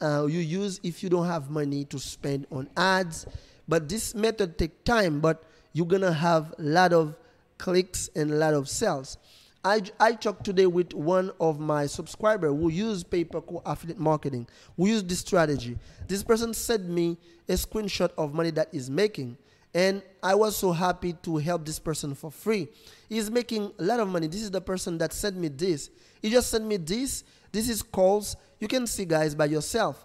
uh, 0.00 0.26
you 0.26 0.40
use 0.40 0.80
if 0.82 1.02
you 1.02 1.08
don't 1.08 1.26
have 1.26 1.50
money 1.50 1.84
to 1.86 1.98
spend 1.98 2.46
on 2.50 2.68
ads. 2.76 3.26
But 3.68 3.88
this 3.88 4.14
method 4.14 4.58
take 4.58 4.84
time, 4.84 5.20
but 5.20 5.44
you're 5.72 5.86
gonna 5.86 6.12
have 6.12 6.54
a 6.58 6.62
lot 6.62 6.92
of 6.92 7.14
clicks 7.62 8.10
and 8.16 8.32
a 8.32 8.34
lot 8.34 8.54
of 8.54 8.68
sales. 8.68 9.18
I, 9.64 9.82
I 10.00 10.14
talked 10.14 10.42
today 10.42 10.66
with 10.66 10.92
one 10.92 11.30
of 11.40 11.60
my 11.60 11.86
subscribers 11.86 12.50
who 12.50 12.68
use 12.68 13.04
pay-per-click 13.04 13.62
affiliate 13.64 14.00
marketing. 14.00 14.48
We 14.76 14.90
use 14.90 15.04
this 15.04 15.20
strategy. 15.20 15.78
This 16.08 16.24
person 16.24 16.52
sent 16.54 16.88
me 16.88 17.16
a 17.48 17.52
screenshot 17.52 18.10
of 18.18 18.34
money 18.34 18.50
that 18.50 18.70
he's 18.72 18.90
making. 18.90 19.38
And 19.72 20.02
I 20.24 20.34
was 20.34 20.56
so 20.56 20.72
happy 20.72 21.12
to 21.22 21.36
help 21.36 21.64
this 21.64 21.78
person 21.78 22.16
for 22.16 22.32
free. 22.32 22.66
He's 23.08 23.30
making 23.30 23.72
a 23.78 23.82
lot 23.84 24.00
of 24.00 24.08
money. 24.08 24.26
This 24.26 24.42
is 24.42 24.50
the 24.50 24.60
person 24.60 24.98
that 24.98 25.12
sent 25.12 25.36
me 25.36 25.46
this. 25.46 25.90
He 26.20 26.30
just 26.30 26.50
sent 26.50 26.66
me 26.66 26.78
this. 26.78 27.22
This 27.52 27.68
is 27.68 27.80
calls. 27.80 28.34
You 28.58 28.66
can 28.66 28.88
see, 28.88 29.04
guys, 29.04 29.36
by 29.36 29.44
yourself. 29.44 30.04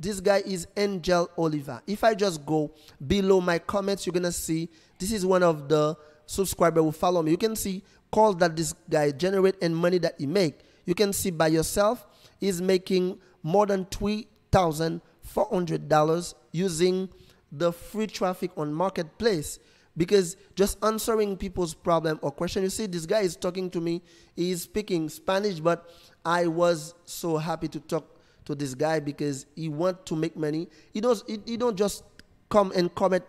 This 0.00 0.20
guy 0.20 0.42
is 0.46 0.66
Angel 0.74 1.30
Oliver. 1.36 1.82
If 1.86 2.02
I 2.02 2.14
just 2.14 2.46
go 2.46 2.72
below 3.06 3.42
my 3.42 3.58
comments, 3.58 4.06
you're 4.06 4.14
going 4.14 4.22
to 4.22 4.32
see 4.32 4.70
this 4.98 5.12
is 5.12 5.26
one 5.26 5.42
of 5.42 5.68
the 5.68 5.96
subscriber 6.26 6.82
who 6.82 6.92
follow 6.92 7.22
me. 7.22 7.30
You 7.30 7.36
can 7.36 7.54
see 7.56 7.82
calls 8.10 8.36
that 8.36 8.56
this 8.56 8.74
guy 8.88 9.10
generate 9.10 9.56
and 9.62 9.76
money 9.76 9.98
that 9.98 10.14
he 10.18 10.26
make. 10.26 10.60
You 10.86 10.94
can 10.94 11.12
see 11.12 11.30
by 11.30 11.48
yourself, 11.48 12.06
he's 12.38 12.62
making 12.62 13.18
more 13.42 13.66
than 13.66 13.84
$3,400 13.86 16.34
using 16.52 17.08
the 17.50 17.72
free 17.72 18.06
traffic 18.06 18.52
on 18.56 18.72
marketplace 18.72 19.58
because 19.96 20.36
just 20.56 20.76
answering 20.84 21.36
people's 21.36 21.72
problem 21.74 22.18
or 22.22 22.32
question 22.32 22.64
you 22.64 22.70
see 22.70 22.86
this 22.86 23.06
guy 23.06 23.20
is 23.20 23.36
talking 23.36 23.70
to 23.70 23.80
me 23.80 24.02
he's 24.34 24.62
speaking 24.62 25.08
spanish 25.08 25.60
but 25.60 25.88
i 26.24 26.48
was 26.48 26.94
so 27.04 27.36
happy 27.36 27.68
to 27.68 27.78
talk 27.80 28.04
to 28.44 28.56
this 28.56 28.74
guy 28.74 28.98
because 28.98 29.46
he 29.54 29.68
want 29.68 30.04
to 30.04 30.16
make 30.16 30.36
money 30.36 30.68
he 30.92 31.00
does 31.00 31.22
he, 31.28 31.38
he 31.46 31.56
don't 31.56 31.76
just 31.76 32.02
come 32.48 32.72
and 32.72 32.92
comment 32.94 33.24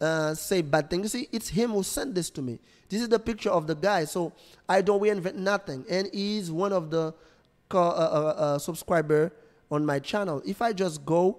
uh, 0.00 0.34
say 0.34 0.62
bad 0.62 0.90
things. 0.90 1.14
You 1.14 1.20
see, 1.20 1.28
it's 1.32 1.48
him 1.48 1.70
who 1.70 1.82
sent 1.82 2.14
this 2.14 2.30
to 2.30 2.42
me. 2.42 2.58
This 2.88 3.00
is 3.00 3.08
the 3.08 3.18
picture 3.18 3.50
of 3.50 3.66
the 3.66 3.74
guy. 3.74 4.04
So 4.04 4.32
I 4.68 4.82
don't 4.82 5.00
reinvent 5.00 5.34
nothing. 5.34 5.84
And 5.88 6.08
he's 6.12 6.50
one 6.50 6.72
of 6.72 6.90
the 6.90 7.14
uh, 7.72 7.78
uh, 7.78 8.34
uh, 8.36 8.58
subscriber 8.58 9.32
on 9.70 9.84
my 9.84 9.98
channel. 9.98 10.42
If 10.46 10.62
I 10.62 10.72
just 10.72 11.04
go, 11.04 11.38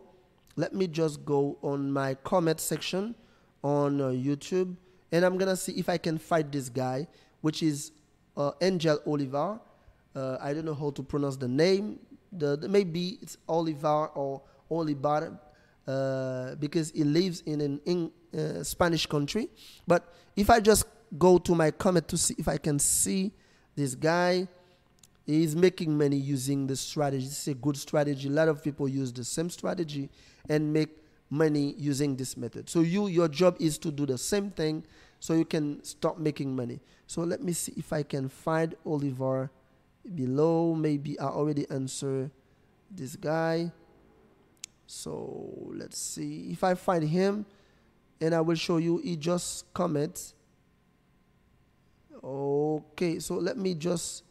let 0.56 0.74
me 0.74 0.88
just 0.88 1.24
go 1.24 1.58
on 1.62 1.92
my 1.92 2.16
comment 2.16 2.60
section 2.60 3.16
on 3.64 4.02
uh, 4.02 4.08
YouTube. 4.08 4.76
And 5.12 5.24
I'm 5.24 5.38
going 5.38 5.50
to 5.50 5.56
see 5.56 5.74
if 5.74 5.88
I 5.88 5.98
can 5.98 6.18
find 6.18 6.52
this 6.52 6.68
guy, 6.68 7.08
which 7.42 7.64
is 7.64 7.92
Angel 8.62 9.00
Oliver. 9.06 9.60
I 10.16 10.54
don't 10.54 10.66
know 10.66 10.74
how 10.74 10.90
to 10.92 11.04
pronounce 11.04 11.38
the 11.38 11.48
name. 11.48 12.00
The, 12.34 12.58
the 12.58 12.68
maybe 12.68 13.20
it's 13.22 13.38
Oliver 13.48 14.08
or 14.08 14.42
Oliver 14.70 15.40
uh, 15.88 16.56
because 16.56 16.92
he 16.92 17.04
lives 17.04 17.42
in 17.46 17.62
an 17.62 17.80
in, 17.86 18.12
uh, 18.36 18.63
Spanish 18.63 19.05
country. 19.05 19.50
But 19.86 20.13
if 20.36 20.50
I 20.50 20.60
just 20.60 20.86
go 21.17 21.38
to 21.38 21.55
my 21.55 21.72
comment 21.72 22.07
to 22.10 22.17
see 22.17 22.36
if 22.38 22.48
I 22.48 22.57
can 22.57 22.79
see 22.79 23.31
this 23.75 23.96
guy, 23.96 24.48
he's 25.25 25.55
making 25.55 25.98
money 25.98 26.17
using 26.17 26.67
this 26.67 26.81
strategy. 26.81 27.25
It's 27.25 27.48
a 27.48 27.53
good 27.53 27.77
strategy. 27.77 28.27
A 28.27 28.31
lot 28.31 28.48
of 28.48 28.63
people 28.63 28.88
use 28.88 29.12
the 29.12 29.24
same 29.24 29.50
strategy 29.50 30.10
and 30.50 30.72
make 30.74 31.03
money 31.29 31.75
using 31.77 32.15
this 32.15 32.38
method. 32.38 32.69
So 32.69 32.81
you, 32.81 33.07
your 33.07 33.27
job 33.27 33.57
is 33.60 33.77
to 33.79 33.91
do 33.91 34.05
the 34.05 34.17
same 34.17 34.51
thing 34.51 34.84
so 35.19 35.34
you 35.34 35.46
can 35.46 35.84
start 35.84 36.19
making 36.19 36.55
money. 36.55 36.79
So 37.05 37.22
let 37.22 37.41
me 37.43 37.53
see 37.53 37.74
if 37.77 37.91
I 37.91 38.03
can 38.03 38.29
find 38.29 38.75
Oliver 38.86 39.50
below. 40.15 40.74
Maybe 40.74 41.19
I 41.19 41.25
already 41.25 41.69
answer 41.69 42.31
this 42.89 43.15
guy. 43.15 43.72
So 44.86 45.69
let's 45.74 46.00
see 46.00 46.50
if 46.51 46.63
I 46.63 46.75
find 46.75 47.03
him 47.03 47.46
and 48.22 48.34
I 48.34 48.42
will 48.42 48.56
show 48.56 48.78
you 48.78 48.98
he 48.98 49.16
just 49.16 49.72
comments. 49.74 50.34
Okay, 52.24 53.20
so 53.20 53.36
let 53.36 53.58
me 53.58 53.74
just 53.74 54.24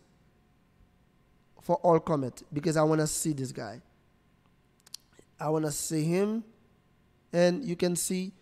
for 1.62 1.76
all 1.76 1.98
comment 1.98 2.42
because 2.52 2.76
I 2.76 2.82
want 2.82 3.00
to 3.00 3.06
see 3.06 3.32
this 3.32 3.52
guy. 3.52 3.80
I 5.38 5.48
want 5.48 5.64
to 5.64 5.72
see 5.72 6.04
him 6.04 6.44
and 7.32 7.64
you 7.64 7.76
can 7.76 7.96
see 7.96 8.32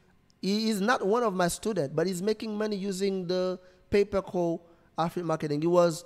he 0.40 0.68
is 0.68 0.80
not 0.80 1.06
one 1.06 1.22
of 1.22 1.34
my 1.34 1.48
students, 1.48 1.94
but 1.94 2.06
he's 2.06 2.22
making 2.22 2.56
money 2.56 2.76
using 2.76 3.26
the 3.26 3.58
pay 3.90 4.04
per 4.04 4.20
call 4.20 4.66
affiliate 4.98 5.26
marketing. 5.26 5.62
He 5.62 5.66
was 5.66 6.04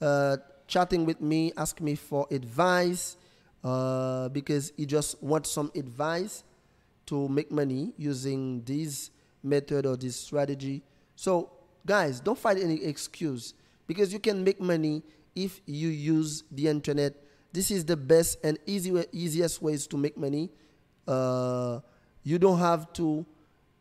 uh, 0.00 0.36
chatting 0.66 1.06
with 1.06 1.20
me, 1.20 1.52
asking 1.56 1.86
me 1.86 1.94
for 1.94 2.26
advice 2.30 3.16
uh, 3.64 4.28
because 4.28 4.72
he 4.76 4.84
just 4.84 5.22
wants 5.22 5.50
some 5.50 5.70
advice 5.74 6.44
to 7.10 7.28
make 7.28 7.50
money 7.50 7.92
using 7.98 8.62
this 8.62 9.10
method 9.42 9.84
or 9.84 9.96
this 9.96 10.16
strategy. 10.16 10.82
So, 11.16 11.50
guys, 11.84 12.20
don't 12.20 12.38
find 12.38 12.58
any 12.58 12.84
excuse 12.84 13.52
because 13.86 14.12
you 14.12 14.20
can 14.20 14.44
make 14.44 14.60
money 14.60 15.02
if 15.34 15.60
you 15.66 15.88
use 15.88 16.44
the 16.52 16.68
internet. 16.68 17.14
This 17.52 17.72
is 17.72 17.84
the 17.84 17.96
best 17.96 18.38
and 18.44 18.58
easy 18.64 19.04
easiest 19.12 19.60
ways 19.60 19.88
to 19.88 19.96
make 19.96 20.16
money. 20.16 20.50
Uh, 21.06 21.80
you 22.22 22.38
don't 22.38 22.60
have 22.60 22.92
to 22.92 23.26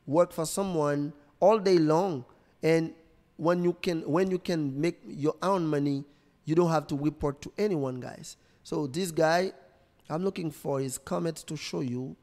work 0.08 0.34
for 0.34 0.48
someone 0.48 1.14
all 1.40 1.60
day 1.60 1.78
long, 1.78 2.26
and 2.64 2.94
when 3.38 3.64
you 3.64 3.74
can 3.74 4.02
when 4.10 4.32
you 4.32 4.40
can 4.40 4.82
make 4.82 5.00
your 5.06 5.36
own 5.44 5.68
money, 5.68 6.04
you 6.46 6.56
don't 6.56 6.72
have 6.72 6.88
to 6.88 6.98
report 6.98 7.42
to 7.44 7.54
anyone, 7.60 8.00
guys. 8.00 8.38
So 8.64 8.88
this 8.88 9.12
guy 9.12 9.54
I'm 10.10 10.24
looking 10.24 10.50
for 10.50 10.80
his 10.80 10.98
comments 10.98 11.44
to 11.44 11.56
show 11.56 11.82
you. 11.82 12.16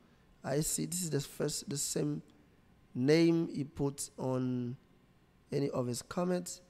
I 0.46 0.60
see 0.60 0.86
this 0.86 1.02
is 1.02 1.10
the 1.10 1.20
first, 1.20 1.68
the 1.68 1.76
same 1.76 2.22
name 2.94 3.48
he 3.52 3.64
put 3.64 4.10
on 4.16 4.76
any 5.50 5.68
of 5.70 5.88
his 5.88 6.02
comments. 6.02 6.60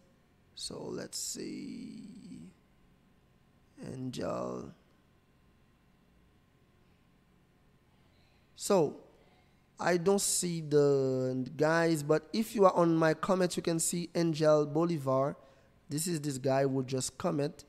So 0.54 0.83
let's 0.83 1.18
see. 1.18 2.09
Angel. 3.92 4.73
So 8.54 8.97
I 9.78 9.99
don't 9.99 10.23
see 10.23 10.62
the 10.62 11.47
guys, 11.54 12.02
but 12.02 12.28
if 12.33 12.54
you 12.54 12.64
are 12.64 12.75
on 12.75 12.97
my 12.97 13.12
comments, 13.12 13.59
you 13.59 13.62
can 13.62 13.78
see 13.78 14.09
Angel 14.14 14.64
Bolivar. 14.64 15.37
This 15.90 16.06
is 16.06 16.18
this 16.23 16.38
guy 16.38 16.62
who 16.62 16.83
just 16.83 17.18
comment 17.18 17.66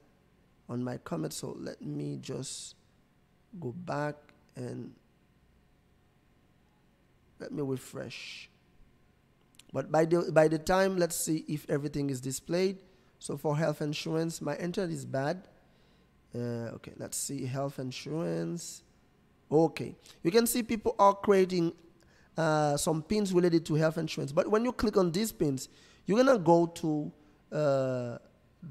on 0.69 0.81
my 0.81 0.97
comment. 0.97 1.33
So 1.33 1.57
let 1.59 1.81
me 1.81 2.17
just 2.21 2.75
go 3.59 3.73
back 3.73 4.15
and 4.55 4.93
let 7.39 7.51
me 7.51 7.62
refresh. 7.62 8.50
But 9.74 9.91
by 9.91 10.06
the 10.06 10.32
by 10.32 10.48
the 10.48 10.58
time, 10.58 10.98
let's 10.98 11.15
see 11.15 11.44
if 11.48 11.70
everything 11.70 12.10
is 12.10 12.22
displayed. 12.22 12.77
So 13.20 13.38
for 13.38 13.58
health 13.58 13.82
insurance, 13.82 14.41
my 14.41 14.56
internet 14.56 14.91
is 14.91 15.06
bad. 15.06 15.48
Uh, 16.34 16.75
okay, 16.75 16.94
let's 16.98 17.17
see 17.17 17.46
health 17.46 17.79
insurance. 17.79 18.84
Okay, 19.51 19.96
you 20.24 20.32
can 20.32 20.46
see 20.46 20.63
people 20.63 20.96
are 21.00 21.13
creating 21.13 21.74
uh, 22.38 22.77
some 22.77 23.01
pins 23.01 23.34
related 23.34 23.65
to 23.65 23.75
health 23.75 23.98
insurance. 23.98 24.32
But 24.32 24.50
when 24.50 24.63
you 24.63 24.72
click 24.72 24.98
on 24.98 25.12
these 25.12 25.32
pins, 25.32 25.70
you're 26.06 26.24
gonna 26.24 26.39
go 26.39 26.67
to 26.67 27.12
uh, 27.51 28.17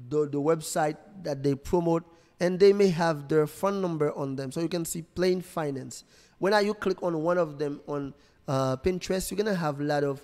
the 0.09 0.27
the 0.29 0.41
website 0.41 0.97
that 1.23 1.43
they 1.43 1.55
promote 1.55 2.03
and 2.39 2.59
they 2.59 2.73
may 2.73 2.89
have 2.89 3.27
their 3.27 3.47
phone 3.47 3.81
number 3.81 4.15
on 4.15 4.35
them. 4.35 4.51
So 4.51 4.61
you 4.61 4.69
can 4.69 4.85
see 4.85 5.01
plain 5.01 5.41
finance. 5.41 6.03
When 6.39 6.53
you 6.65 6.73
click 6.73 7.01
on 7.01 7.23
one 7.23 7.37
of 7.37 7.57
them 7.57 7.81
on 7.87 8.13
uh, 8.47 8.77
Pinterest, 8.77 9.29
you're 9.29 9.37
gonna 9.37 9.55
have 9.55 9.79
a 9.79 9.83
lot 9.83 10.03
of 10.03 10.21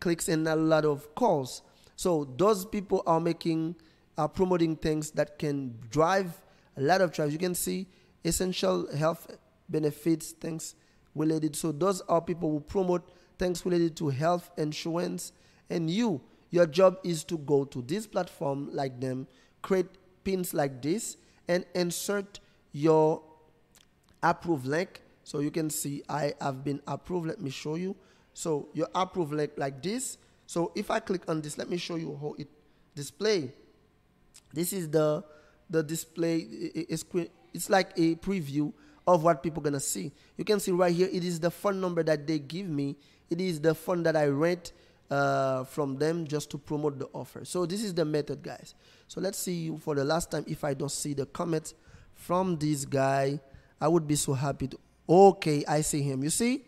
clicks 0.00 0.28
and 0.28 0.46
a 0.48 0.56
lot 0.56 0.84
of 0.84 1.14
calls. 1.14 1.62
So 1.96 2.24
those 2.36 2.64
people 2.64 3.02
are 3.06 3.20
making, 3.20 3.76
are 4.18 4.28
promoting 4.28 4.76
things 4.76 5.10
that 5.12 5.38
can 5.38 5.78
drive 5.90 6.40
a 6.76 6.82
lot 6.82 7.00
of 7.00 7.12
traffic. 7.12 7.32
You 7.32 7.38
can 7.38 7.54
see 7.54 7.86
essential 8.24 8.94
health 8.96 9.30
benefits, 9.68 10.32
things 10.32 10.74
related. 11.14 11.54
So 11.56 11.72
those 11.72 12.00
are 12.02 12.20
people 12.20 12.50
who 12.50 12.60
promote 12.60 13.08
things 13.38 13.64
related 13.64 13.96
to 13.96 14.08
health 14.08 14.50
insurance. 14.56 15.32
And 15.70 15.88
you, 15.88 16.20
your 16.50 16.66
job 16.66 16.98
is 17.04 17.24
to 17.24 17.38
go 17.38 17.64
to 17.64 17.82
this 17.82 18.06
platform 18.06 18.70
like 18.72 19.00
them, 19.00 19.26
create 19.62 19.86
pins 20.24 20.52
like 20.54 20.82
this, 20.82 21.16
and 21.48 21.64
insert 21.74 22.40
your 22.72 23.22
approved 24.22 24.66
link. 24.66 25.00
So 25.24 25.40
you 25.40 25.50
can 25.50 25.70
see 25.70 26.02
I 26.08 26.34
have 26.40 26.62
been 26.62 26.80
approved. 26.86 27.26
Let 27.26 27.40
me 27.40 27.50
show 27.50 27.74
you. 27.74 27.96
So 28.34 28.68
your 28.74 28.88
approved 28.94 29.32
link 29.32 29.52
like 29.56 29.82
this. 29.82 30.18
So 30.46 30.70
if 30.74 30.90
I 30.90 31.00
click 31.00 31.22
on 31.28 31.40
this, 31.40 31.58
let 31.58 31.68
me 31.68 31.78
show 31.78 31.96
you 31.96 32.16
how 32.20 32.34
it 32.38 32.48
display. 32.94 33.52
This 34.52 34.72
is 34.72 34.88
the 34.88 35.24
the 35.70 35.82
display. 35.82 36.38
It's, 36.38 37.04
it's 37.52 37.70
like 37.70 37.90
a 37.96 38.14
preview 38.16 38.72
of 39.06 39.22
what 39.22 39.42
people 39.42 39.62
gonna 39.62 39.80
see. 39.80 40.12
You 40.36 40.44
can 40.44 40.60
see 40.60 40.70
right 40.70 40.94
here. 40.94 41.08
It 41.10 41.24
is 41.24 41.40
the 41.40 41.50
phone 41.50 41.80
number 41.80 42.02
that 42.02 42.26
they 42.26 42.38
give 42.38 42.68
me. 42.68 42.96
It 43.30 43.40
is 43.40 43.60
the 43.60 43.74
phone 43.74 44.02
that 44.02 44.16
I 44.16 44.26
rent 44.26 44.72
uh, 45.10 45.64
from 45.64 45.96
them 45.96 46.26
just 46.26 46.50
to 46.50 46.58
promote 46.58 46.98
the 46.98 47.06
offer. 47.12 47.44
So 47.44 47.66
this 47.66 47.82
is 47.82 47.94
the 47.94 48.04
method, 48.04 48.42
guys. 48.42 48.74
So 49.08 49.20
let's 49.20 49.38
see 49.38 49.74
for 49.78 49.94
the 49.94 50.04
last 50.04 50.30
time 50.30 50.44
if 50.46 50.64
I 50.64 50.74
don't 50.74 50.90
see 50.90 51.14
the 51.14 51.26
comments 51.26 51.74
from 52.14 52.56
this 52.56 52.84
guy. 52.84 53.40
I 53.80 53.88
would 53.88 54.06
be 54.06 54.16
so 54.16 54.32
happy 54.32 54.68
to. 54.68 54.78
Okay, 55.08 55.64
I 55.66 55.82
see 55.82 56.02
him. 56.02 56.22
You 56.22 56.30
see, 56.30 56.64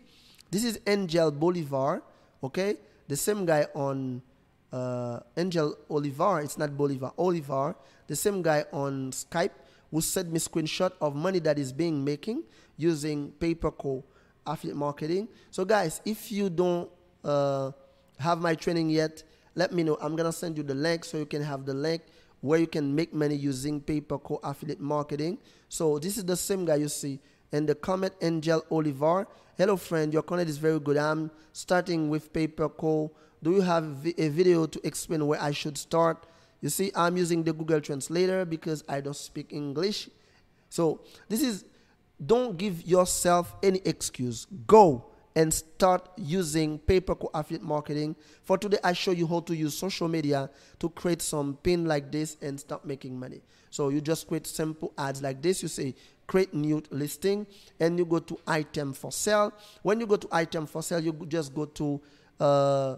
this 0.51 0.63
is 0.63 0.79
Angel 0.85 1.31
Bolivar. 1.31 2.03
Okay, 2.43 2.75
the 3.07 3.17
same 3.17 3.45
guy 3.45 3.65
on 3.73 4.21
uh, 4.71 5.19
Angel 5.35 5.75
Olivar. 5.89 6.43
It's 6.43 6.57
not 6.57 6.77
Bolivar. 6.77 7.11
Olivar. 7.17 7.75
The 8.07 8.15
same 8.15 8.41
guy 8.41 8.65
on 8.71 9.11
Skype 9.11 9.51
who 9.91 10.01
sent 10.01 10.31
me 10.31 10.39
screenshot 10.39 10.91
of 11.01 11.15
money 11.15 11.39
that 11.39 11.57
is 11.57 11.71
being 11.71 12.03
making 12.03 12.43
using 12.77 13.31
pay 13.39 13.55
per 13.55 13.71
call 13.71 14.05
affiliate 14.45 14.77
marketing. 14.77 15.27
So 15.49 15.65
guys, 15.65 16.01
if 16.05 16.31
you 16.31 16.49
don't 16.49 16.89
uh, 17.23 17.71
have 18.19 18.39
my 18.39 18.55
training 18.55 18.89
yet, 18.89 19.23
let 19.55 19.73
me 19.73 19.83
know. 19.83 19.97
I'm 19.99 20.15
gonna 20.15 20.31
send 20.31 20.57
you 20.57 20.63
the 20.63 20.75
link 20.75 21.05
so 21.05 21.17
you 21.17 21.25
can 21.25 21.41
have 21.41 21.65
the 21.65 21.73
link 21.73 22.03
where 22.41 22.59
you 22.59 22.67
can 22.67 22.93
make 22.93 23.13
money 23.13 23.35
using 23.35 23.81
pay 23.81 23.99
per 23.99 24.19
call 24.19 24.39
affiliate 24.43 24.79
marketing. 24.79 25.39
So 25.69 25.97
this 25.97 26.17
is 26.17 26.25
the 26.25 26.37
same 26.37 26.65
guy 26.65 26.75
you 26.75 26.87
see 26.87 27.19
in 27.51 27.65
the 27.65 27.75
comment 27.75 28.13
Angel 28.21 28.63
Olivar. 28.71 29.25
Hello 29.57 29.77
friend, 29.77 30.13
your 30.13 30.21
content 30.21 30.49
is 30.49 30.57
very 30.57 30.79
good. 30.79 30.97
I'm 30.97 31.31
starting 31.53 32.09
with 32.09 32.31
pay 32.33 32.47
per 32.47 32.69
call. 32.69 33.15
Do 33.41 33.51
you 33.51 33.61
have 33.61 34.05
a 34.05 34.29
video 34.29 34.65
to 34.65 34.87
explain 34.87 35.25
where 35.25 35.41
I 35.41 35.51
should 35.51 35.77
start? 35.77 36.25
You 36.61 36.69
see, 36.69 36.91
I'm 36.95 37.17
using 37.17 37.43
the 37.43 37.53
Google 37.53 37.81
Translator 37.81 38.45
because 38.45 38.83
I 38.89 39.01
don't 39.01 39.15
speak 39.15 39.53
English. 39.53 40.09
So 40.69 41.01
this 41.29 41.41
is 41.41 41.65
don't 42.25 42.57
give 42.57 42.85
yourself 42.85 43.55
any 43.61 43.79
excuse. 43.85 44.47
Go 44.65 45.05
and 45.35 45.53
start 45.53 46.09
using 46.17 46.79
paper 46.79 46.87
pay 46.87 46.99
per 46.99 47.15
call 47.15 47.29
affiliate 47.35 47.63
marketing. 47.63 48.15
For 48.43 48.57
today, 48.57 48.79
I 48.83 48.93
show 48.93 49.11
you 49.11 49.27
how 49.27 49.41
to 49.41 49.55
use 49.55 49.77
social 49.77 50.07
media 50.07 50.49
to 50.79 50.89
create 50.89 51.21
some 51.21 51.57
pin 51.61 51.85
like 51.85 52.11
this 52.11 52.37
and 52.41 52.59
start 52.59 52.85
making 52.85 53.19
money. 53.19 53.41
So 53.69 53.89
you 53.89 54.01
just 54.01 54.27
create 54.27 54.47
simple 54.47 54.93
ads 54.97 55.21
like 55.21 55.43
this. 55.43 55.61
You 55.61 55.67
say 55.67 55.93
create 56.27 56.53
new 56.53 56.83
listing 56.91 57.47
and 57.79 57.97
you 57.97 58.05
go 58.05 58.19
to 58.19 58.37
item 58.45 58.93
for 58.93 59.11
sale. 59.11 59.53
When 59.81 59.99
you 59.99 60.05
go 60.05 60.17
to 60.17 60.27
item 60.31 60.67
for 60.67 60.83
sale, 60.83 60.99
you 60.99 61.13
just 61.27 61.55
go 61.55 61.65
to 61.65 62.01
uh, 62.39 62.97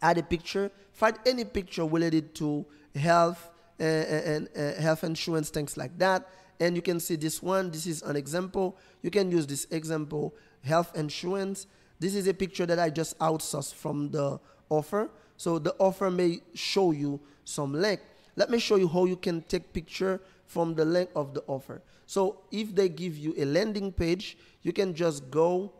add 0.00 0.18
a 0.18 0.22
picture. 0.22 0.70
Find 0.92 1.16
any 1.26 1.44
picture 1.44 1.84
related 1.84 2.34
to 2.36 2.66
health 2.94 3.50
uh, 3.78 3.84
uh, 3.84 3.86
and, 3.86 4.26
and, 4.26 4.48
and 4.56 4.82
health 4.82 5.04
insurance, 5.04 5.50
things 5.50 5.76
like 5.76 5.96
that. 5.98 6.28
And 6.58 6.74
you 6.74 6.82
can 6.82 7.00
see 7.00 7.16
this 7.16 7.42
one. 7.42 7.70
This 7.70 7.86
is 7.86 8.02
an 8.02 8.16
example. 8.16 8.76
You 9.02 9.10
can 9.10 9.30
use 9.30 9.46
this 9.46 9.66
example 9.70 10.34
health 10.64 10.96
insurance. 10.96 11.66
This 11.98 12.14
is 12.14 12.26
a 12.26 12.34
picture 12.34 12.66
that 12.66 12.78
i 12.78 12.90
just 12.90 13.18
outsourced 13.18 13.74
from 13.74 14.10
the 14.10 14.40
offer. 14.70 15.10
So 15.36 15.58
the 15.58 15.74
offer 15.78 16.10
may 16.10 16.40
show 16.54 16.92
you 16.92 17.20
some 17.44 17.72
link. 17.72 18.00
Let 18.36 18.50
me 18.50 18.58
show 18.58 18.76
you 18.76 18.88
how 18.88 19.04
you 19.04 19.16
can 19.16 19.42
take 19.42 19.72
picture 19.72 20.20
from 20.52 20.74
the 20.74 20.84
link 20.84 21.08
of 21.16 21.32
the 21.32 21.42
offer. 21.46 21.80
So 22.06 22.42
if 22.50 22.74
they 22.74 22.88
give 22.88 23.16
you 23.16 23.34
a 23.38 23.44
landing 23.44 23.90
page 23.90 24.36
you 24.62 24.72
can 24.72 24.94
just 24.94 25.30
go 25.30 25.72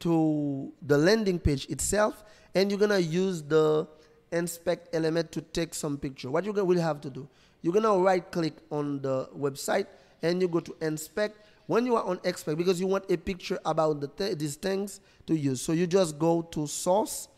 to 0.00 0.72
the 0.82 0.98
landing 0.98 1.38
page 1.38 1.66
itself 1.68 2.22
and 2.54 2.70
you're 2.70 2.80
gonna 2.80 2.98
use 2.98 3.42
the 3.42 3.88
inspect 4.30 4.94
element 4.94 5.32
to 5.32 5.40
take 5.40 5.74
some 5.74 5.96
picture. 5.96 6.30
What 6.30 6.44
you're 6.44 6.64
will 6.64 6.80
have 6.80 7.00
to 7.00 7.10
do 7.10 7.26
you're 7.62 7.74
gonna 7.74 7.96
right 7.98 8.30
click 8.30 8.54
on 8.70 9.00
the 9.00 9.28
website 9.36 9.86
and 10.22 10.40
you 10.40 10.48
go 10.48 10.60
to 10.60 10.76
inspect. 10.80 11.46
When 11.66 11.86
you 11.86 11.96
are 11.96 12.04
on 12.04 12.20
expect 12.24 12.58
because 12.58 12.80
you 12.80 12.86
want 12.86 13.10
a 13.10 13.16
picture 13.16 13.58
about 13.64 14.00
the 14.00 14.08
th 14.08 14.38
these 14.38 14.56
things 14.56 15.00
to 15.26 15.34
use. 15.34 15.62
So 15.62 15.72
you 15.72 15.86
just 15.86 16.18
go 16.18 16.42
to 16.42 16.66
source. 16.66 17.28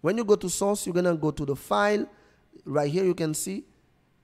When 0.00 0.16
you 0.16 0.24
go 0.24 0.36
to 0.36 0.48
source 0.48 0.86
you're 0.86 0.94
gonna 0.94 1.16
go 1.16 1.30
to 1.30 1.44
the 1.44 1.56
file. 1.56 2.06
Right 2.64 2.90
here 2.90 3.04
you 3.04 3.14
can 3.14 3.34
see 3.34 3.64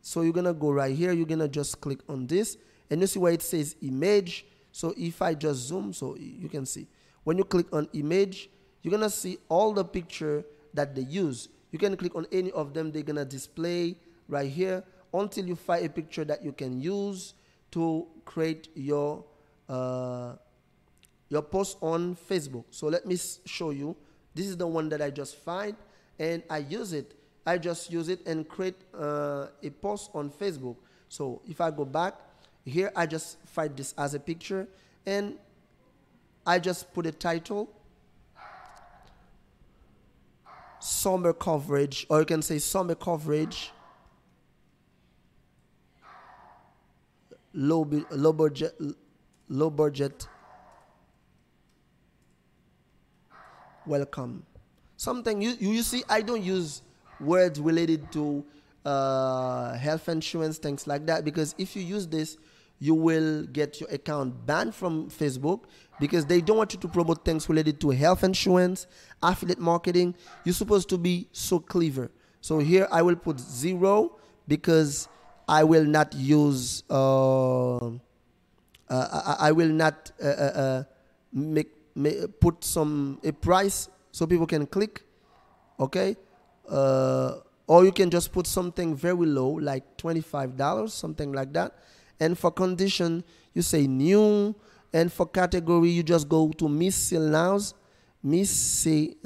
so 0.07 0.23
you're 0.23 0.33
gonna 0.33 0.55
go 0.55 0.71
right 0.71 0.95
here 0.95 1.11
you're 1.11 1.27
gonna 1.27 1.49
just 1.49 1.81
click 1.81 1.99
on 2.09 2.29
this 2.29 2.57
and 2.91 3.01
you 3.01 3.09
see 3.09 3.19
where 3.19 3.33
it 3.33 3.43
says 3.43 3.75
image 3.83 4.47
so 4.71 4.95
if 4.97 5.21
I 5.21 5.35
just 5.35 5.67
zoom 5.67 5.93
so 5.93 6.17
you 6.17 6.49
can 6.49 6.65
see 6.65 6.87
when 7.25 7.37
you 7.39 7.43
click 7.43 7.67
on 7.73 7.89
image 7.93 8.49
you're 8.83 8.93
gonna 8.93 9.11
see 9.11 9.39
all 9.49 9.73
the 9.73 9.85
picture 9.85 10.45
that 10.75 10.95
they 10.95 11.03
use 11.03 11.49
you 11.73 11.79
can 11.81 11.97
click 11.97 12.15
on 12.15 12.25
any 12.31 12.53
of 12.53 12.73
them 12.73 12.93
they're 12.93 13.03
gonna 13.03 13.25
display 13.25 13.97
right 14.29 14.49
here 14.49 14.85
until 15.13 15.45
you 15.45 15.57
find 15.57 15.85
a 15.85 15.89
picture 15.89 16.25
that 16.25 16.45
you 16.45 16.53
can 16.53 16.81
use 16.81 17.35
to 17.73 18.07
create 18.25 18.69
your 18.77 19.25
uh, 19.69 20.35
your 21.29 21.43
post 21.43 21.79
on 21.81 22.15
Facebook. 22.15 22.65
So 22.71 22.87
let 22.87 23.07
me 23.07 23.19
show 23.45 23.71
you. 23.71 23.97
This 24.37 24.47
is 24.47 24.57
the 24.57 24.69
one 24.69 24.89
that 24.91 25.03
I 25.03 25.11
just 25.11 25.35
find 25.35 25.75
and 26.17 26.45
I 26.49 26.59
use 26.59 26.93
it. 26.93 27.19
I 27.47 27.59
just 27.59 27.93
use 27.93 28.09
it 28.09 28.27
and 28.27 28.47
create 28.49 28.75
uh, 28.93 29.47
a 29.63 29.71
post 29.71 30.11
on 30.15 30.31
Facebook. 30.31 30.77
So 31.09 31.41
if 31.49 31.61
I 31.61 31.71
go 31.71 31.85
back 31.85 32.15
here, 32.65 32.91
I 32.97 33.07
just 33.07 33.39
find 33.47 33.77
this 33.77 33.95
as 33.97 34.15
a 34.15 34.21
picture 34.21 34.67
and 35.07 35.35
I 36.45 36.59
just 36.59 36.93
put 36.93 37.07
a 37.07 37.13
title 37.13 37.71
summer 40.81 41.33
coverage 41.33 42.07
or 42.11 42.21
you 42.21 42.27
can 42.27 42.43
say 42.43 42.59
summer 42.59 42.97
coverage. 42.97 43.71
Low 47.55 47.89
low 48.11 48.33
budget 48.33 48.77
low 49.49 49.71
budget. 49.71 50.27
Welcome. 53.87 54.45
Something 54.97 55.41
you, 55.41 55.55
you 55.61 55.83
see 55.83 56.03
i 56.09 56.23
don't 56.23 56.43
use 56.43 56.83
words 57.21 57.61
related 57.61 58.11
to 58.13 58.45
uh, 58.85 59.75
health 59.75 60.09
insurance 60.09 60.59
things 60.59 60.87
like 60.87 61.07
that 61.07 61.25
because 61.25 61.55
if 61.59 61.75
you 61.75 61.83
use 61.83 62.07
this 62.07 62.37
you 62.79 62.95
will 62.95 63.43
get 63.45 63.81
your 63.81 63.89
account 63.91 64.47
banned 64.47 64.75
from 64.75 65.09
facebook 65.11 65.65
because 65.99 66.27
they 66.27 66.41
don't 66.41 66.59
want 66.59 66.73
you 66.73 66.79
to 66.79 66.87
promote 66.89 67.25
things 67.25 67.49
related 67.49 67.81
to 67.81 67.91
health 67.91 68.23
insurance 68.23 68.87
affiliate 69.23 69.59
marketing 69.59 70.15
you're 70.45 70.53
supposed 70.55 70.89
to 70.89 70.99
be 70.99 71.27
so 71.33 71.59
clever 71.59 72.11
so 72.41 72.59
here 72.59 72.87
i 72.93 73.03
will 73.03 73.17
put 73.17 73.41
zero 73.41 74.19
because 74.47 75.09
I 75.49 75.65
will 75.65 75.85
not 75.85 76.15
use. 76.15 76.83
Uh, 76.91 77.77
uh, 77.77 77.91
I, 78.89 79.37
I, 79.49 79.53
will 79.53 79.69
not 79.69 80.11
uh, 80.23 80.27
uh, 80.27 80.31
uh, 80.31 80.85
make, 81.33 81.73
make, 81.95 82.41
put 82.41 82.63
some 82.65 83.21
a 83.25 83.33
price 83.33 83.89
so 84.13 84.27
people 84.27 84.47
can 84.47 84.67
click. 84.67 85.03
Okay, 85.79 86.17
uh, 86.69 87.41
or 87.67 87.85
you 87.85 87.93
can 87.93 88.11
just 88.11 88.33
put 88.33 88.47
something 88.47 88.95
very 88.95 89.27
low, 89.27 89.51
like 89.51 89.97
twenty 89.97 90.21
five 90.21 90.57
dollars, 90.57 90.95
something 90.95 91.33
like 91.33 91.53
that. 91.53 91.75
And 92.21 92.39
for 92.39 92.51
condition, 92.51 93.25
you 93.55 93.63
say 93.63 93.87
new. 93.87 94.55
And 94.93 95.13
for 95.13 95.27
category, 95.27 95.91
you 95.91 96.03
just 96.03 96.29
go 96.29 96.49
to 96.53 96.69
miscellaneous, 96.69 97.75
miscellaneous, 98.23 99.21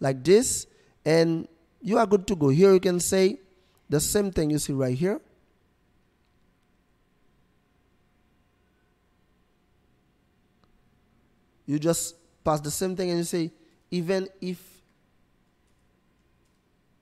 like 0.00 0.22
this, 0.22 0.66
and 1.06 1.48
you 1.80 1.96
are 1.96 2.04
good 2.04 2.26
to 2.26 2.36
go. 2.36 2.48
Here 2.48 2.74
you 2.74 2.80
can 2.80 3.00
say 3.00 3.38
the 3.88 4.00
same 4.00 4.30
thing 4.30 4.50
you 4.50 4.58
see 4.58 4.74
right 4.74 4.98
here. 4.98 5.18
You 11.64 11.78
just 11.78 12.16
pass 12.44 12.60
the 12.60 12.70
same 12.70 12.96
thing 12.96 13.08
and 13.10 13.18
you 13.20 13.24
say, 13.24 13.50
even 13.90 14.28
if, 14.42 14.77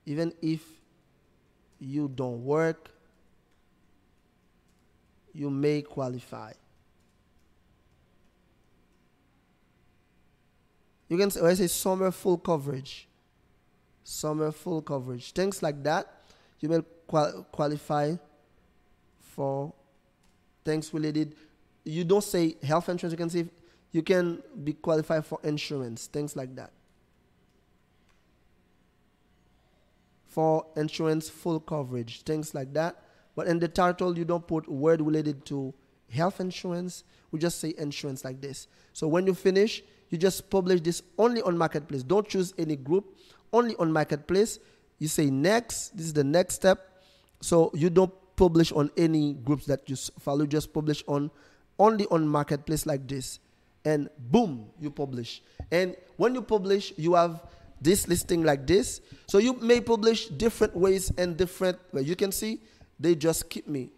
even 0.07 0.33
if 0.41 0.61
you 1.79 2.07
don't 2.07 2.43
work, 2.45 2.89
you 5.33 5.49
may 5.49 5.81
qualify. 5.81 6.53
You 11.09 11.17
can 11.17 11.29
say, 11.29 11.41
I 11.41 11.53
say 11.55 11.67
summer 11.67 12.09
full 12.11 12.37
coverage. 12.37 13.09
Summer 14.03 14.53
full 14.53 14.81
coverage. 14.81 15.33
Things 15.33 15.61
like 15.61 15.83
that, 15.83 16.07
you 16.61 16.69
may 16.69 16.79
qual- 17.05 17.45
qualify 17.51 18.15
for 19.19 19.73
things 20.63 20.93
related. 20.93 21.35
You 21.83 22.05
don't 22.05 22.23
say 22.23 22.55
health 22.63 22.87
insurance, 22.87 23.11
you 23.11 23.17
can 23.17 23.29
say 23.29 23.45
you 23.91 24.03
can 24.03 24.41
be 24.63 24.71
qualified 24.71 25.25
for 25.25 25.39
insurance, 25.43 26.07
things 26.07 26.37
like 26.37 26.55
that. 26.55 26.71
For 30.37 30.67
insurance 30.75 31.31
full 31.31 31.59
coverage, 31.59 32.21
things 32.21 32.53
like 32.53 32.71
that. 32.75 33.01
But 33.35 33.47
in 33.47 33.57
the 33.57 33.67
title, 33.67 34.15
you 34.15 34.23
don't 34.23 34.45
put 34.45 34.69
word 34.69 35.01
related 35.01 35.45
to 35.47 35.73
health 36.11 36.39
insurance. 36.39 37.03
We 37.31 37.39
just 37.39 37.59
say 37.59 37.73
insurance 37.75 38.23
like 38.23 38.39
this. 38.39 38.67
So 38.93 39.07
when 39.07 39.25
you 39.25 39.33
finish, 39.33 39.81
you 40.09 40.19
just 40.19 40.47
publish 40.51 40.81
this 40.81 41.01
only 41.17 41.41
on 41.41 41.57
marketplace 41.57 42.03
don't 42.03 42.27
choose 42.27 42.53
any 42.57 42.75
group 42.75 43.17
only 43.51 43.75
on 43.77 43.91
marketplace 43.91 44.59
you 44.99 45.07
say 45.07 45.29
next 45.29 45.89
this 45.97 46.05
is 46.05 46.13
the 46.13 46.23
next 46.23 46.53
step 46.55 47.01
so 47.41 47.71
you 47.73 47.89
don't 47.89 48.13
publish 48.35 48.71
on 48.71 48.91
any 48.97 49.33
groups 49.33 49.65
that 49.65 49.89
you 49.89 49.95
follow 50.19 50.45
just 50.45 50.71
publish 50.71 51.03
on 51.07 51.31
only 51.79 52.05
on 52.07 52.27
marketplace 52.27 52.85
like 52.85 53.07
this 53.07 53.39
and 53.85 54.09
boom 54.17 54.67
you 54.79 54.89
publish 54.91 55.41
and 55.71 55.95
when 56.17 56.33
you 56.35 56.41
publish 56.41 56.93
you 56.97 57.15
have 57.15 57.43
this 57.81 58.07
listing 58.07 58.43
like 58.43 58.65
this 58.65 59.01
so 59.27 59.37
you 59.37 59.53
may 59.53 59.79
publish 59.81 60.27
different 60.27 60.75
ways 60.75 61.11
and 61.17 61.37
different 61.37 61.77
well, 61.91 62.03
you 62.03 62.15
can 62.15 62.31
see 62.31 62.59
they 62.99 63.15
just 63.15 63.49
keep 63.49 63.67
me 63.67 63.91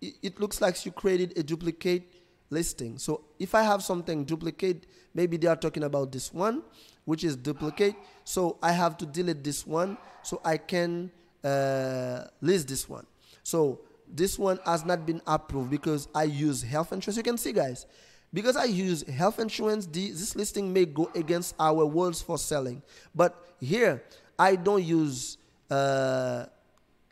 it, 0.00 0.14
it 0.22 0.40
looks 0.40 0.60
like 0.60 0.84
you 0.84 0.92
created 0.92 1.36
a 1.38 1.42
duplicate 1.42 2.12
listing. 2.50 2.98
So 2.98 3.24
if 3.38 3.54
I 3.54 3.62
have 3.62 3.82
something 3.82 4.24
duplicate, 4.24 4.86
maybe 5.14 5.36
they 5.36 5.46
are 5.46 5.56
talking 5.56 5.84
about 5.84 6.12
this 6.12 6.32
one, 6.32 6.62
which 7.04 7.24
is 7.24 7.36
duplicate. 7.36 7.94
So 8.24 8.58
I 8.62 8.72
have 8.72 8.96
to 8.98 9.06
delete 9.06 9.42
this 9.42 9.66
one 9.66 9.96
so 10.22 10.40
I 10.44 10.56
can 10.58 11.10
uh, 11.42 12.24
list 12.40 12.68
this 12.68 12.88
one. 12.88 13.06
So 13.42 13.80
this 14.08 14.38
one 14.38 14.58
has 14.64 14.84
not 14.84 15.06
been 15.06 15.20
approved 15.26 15.70
because 15.70 16.08
I 16.14 16.24
use 16.24 16.62
health 16.62 16.92
insurance. 16.92 17.16
You 17.16 17.22
can 17.22 17.38
see, 17.38 17.52
guys, 17.52 17.86
because 18.32 18.56
I 18.56 18.64
use 18.64 19.02
health 19.08 19.38
insurance, 19.38 19.86
this 19.86 20.36
listing 20.36 20.72
may 20.72 20.84
go 20.84 21.10
against 21.14 21.54
our 21.58 21.86
rules 21.86 22.20
for 22.20 22.38
selling. 22.38 22.82
But 23.14 23.34
here, 23.60 24.02
I 24.38 24.56
don't 24.56 24.84
use 24.84 25.38
uh, 25.70 26.46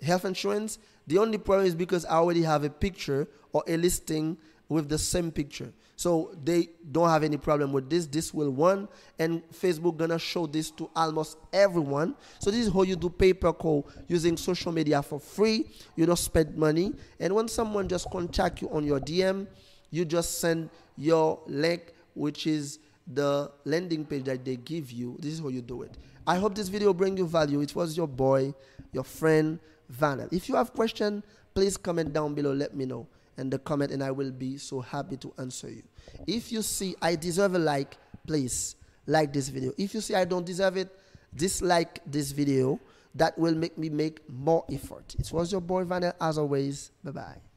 health 0.03 0.25
insurance. 0.25 0.79
The 1.07 1.19
only 1.19 1.39
problem 1.39 1.67
is 1.67 1.75
because 1.75 2.05
I 2.05 2.17
already 2.17 2.43
have 2.43 2.65
a 2.65 2.71
picture 2.71 3.29
or 3.53 3.63
a 3.67 3.77
listing 3.77 4.37
with 4.69 4.89
the 4.89 4.99
same 4.99 5.31
picture. 5.31 5.73
So 5.97 6.37
they 6.43 6.71
don't 6.91 7.09
have 7.09 7.23
any 7.23 7.37
problem 7.37 7.73
with 7.73 7.89
this. 7.89 8.07
This 8.07 8.35
will 8.35 8.53
run, 8.53 8.89
and 9.19 9.43
Facebook 9.51 9.97
gonna 9.97 10.19
show 10.19 10.47
this 10.47 10.71
to 10.73 10.91
almost 10.95 11.39
everyone. 11.53 12.17
So 12.41 12.51
this 12.51 12.67
is 12.67 12.73
how 12.73 12.83
you 12.83 12.97
do 12.97 13.09
pay 13.09 13.33
per 13.33 13.53
call 13.53 13.89
using 14.09 14.37
social 14.37 14.73
media 14.73 15.03
for 15.03 15.21
free. 15.21 15.67
You 15.95 16.07
don't 16.07 16.19
spend 16.19 16.57
money, 16.57 16.95
and 17.21 17.33
when 17.33 17.47
someone 17.47 17.89
just 17.89 18.11
contact 18.11 18.61
you 18.61 18.69
on 18.71 18.85
your 18.85 18.99
DM, 18.99 19.47
you 19.95 20.05
just 20.05 20.39
send 20.39 20.71
your 20.97 21.41
link, 21.47 21.93
which 22.15 22.47
is 22.47 22.79
the 23.07 23.51
landing 23.65 24.05
page 24.05 24.25
that 24.25 24.45
they 24.45 24.57
give 24.57 24.91
you. 24.91 25.17
This 25.21 25.35
is 25.35 25.41
how 25.41 25.49
you 25.49 25.63
do 25.63 25.83
it. 25.83 25.97
I 26.27 26.37
hope 26.37 26.55
this 26.55 26.69
video 26.69 26.93
bring 26.93 27.17
you 27.17 27.27
value. 27.27 27.61
It 27.61 27.75
was 27.77 27.97
your 27.97 28.09
boy, 28.09 28.55
your 28.93 29.05
friend 29.05 29.59
Vanel. 29.93 30.33
If 30.33 30.49
you 30.49 30.57
have 30.57 30.73
question, 30.73 31.23
please 31.55 31.77
comment 31.77 32.13
down 32.13 32.35
below. 32.35 32.53
Let 32.53 32.75
me 32.75 32.87
know 32.87 33.07
and 33.37 33.53
the 33.53 33.59
comment 33.59 33.93
and 33.93 34.03
I 34.03 34.11
will 34.11 34.31
be 34.31 34.59
so 34.59 34.81
happy 34.81 35.17
to 35.19 35.33
answer 35.39 35.71
you. 35.71 35.83
If 36.27 36.53
you 36.53 36.63
see 36.63 36.95
I 37.03 37.17
deserve 37.17 37.55
a 37.55 37.59
like, 37.59 37.97
please 38.27 38.77
like 39.07 39.33
this 39.33 39.49
video. 39.49 39.73
If 39.77 39.95
you 39.95 40.01
see 40.01 40.15
I 40.15 40.25
don't 40.25 40.47
deserve 40.47 40.77
it, 40.77 40.89
dislike 41.35 42.01
this 42.07 42.33
video. 42.33 42.81
That 43.17 43.39
will 43.39 43.55
make 43.55 43.79
me 43.79 43.91
make 43.91 44.29
more 44.29 44.65
effort. 44.73 45.15
It 45.19 45.31
was 45.33 45.53
your 45.53 45.61
boy 45.61 45.85
Vanel 45.85 46.15
as 46.21 46.37
always. 46.37 46.91
Bye 47.05 47.13
bye. 47.13 47.54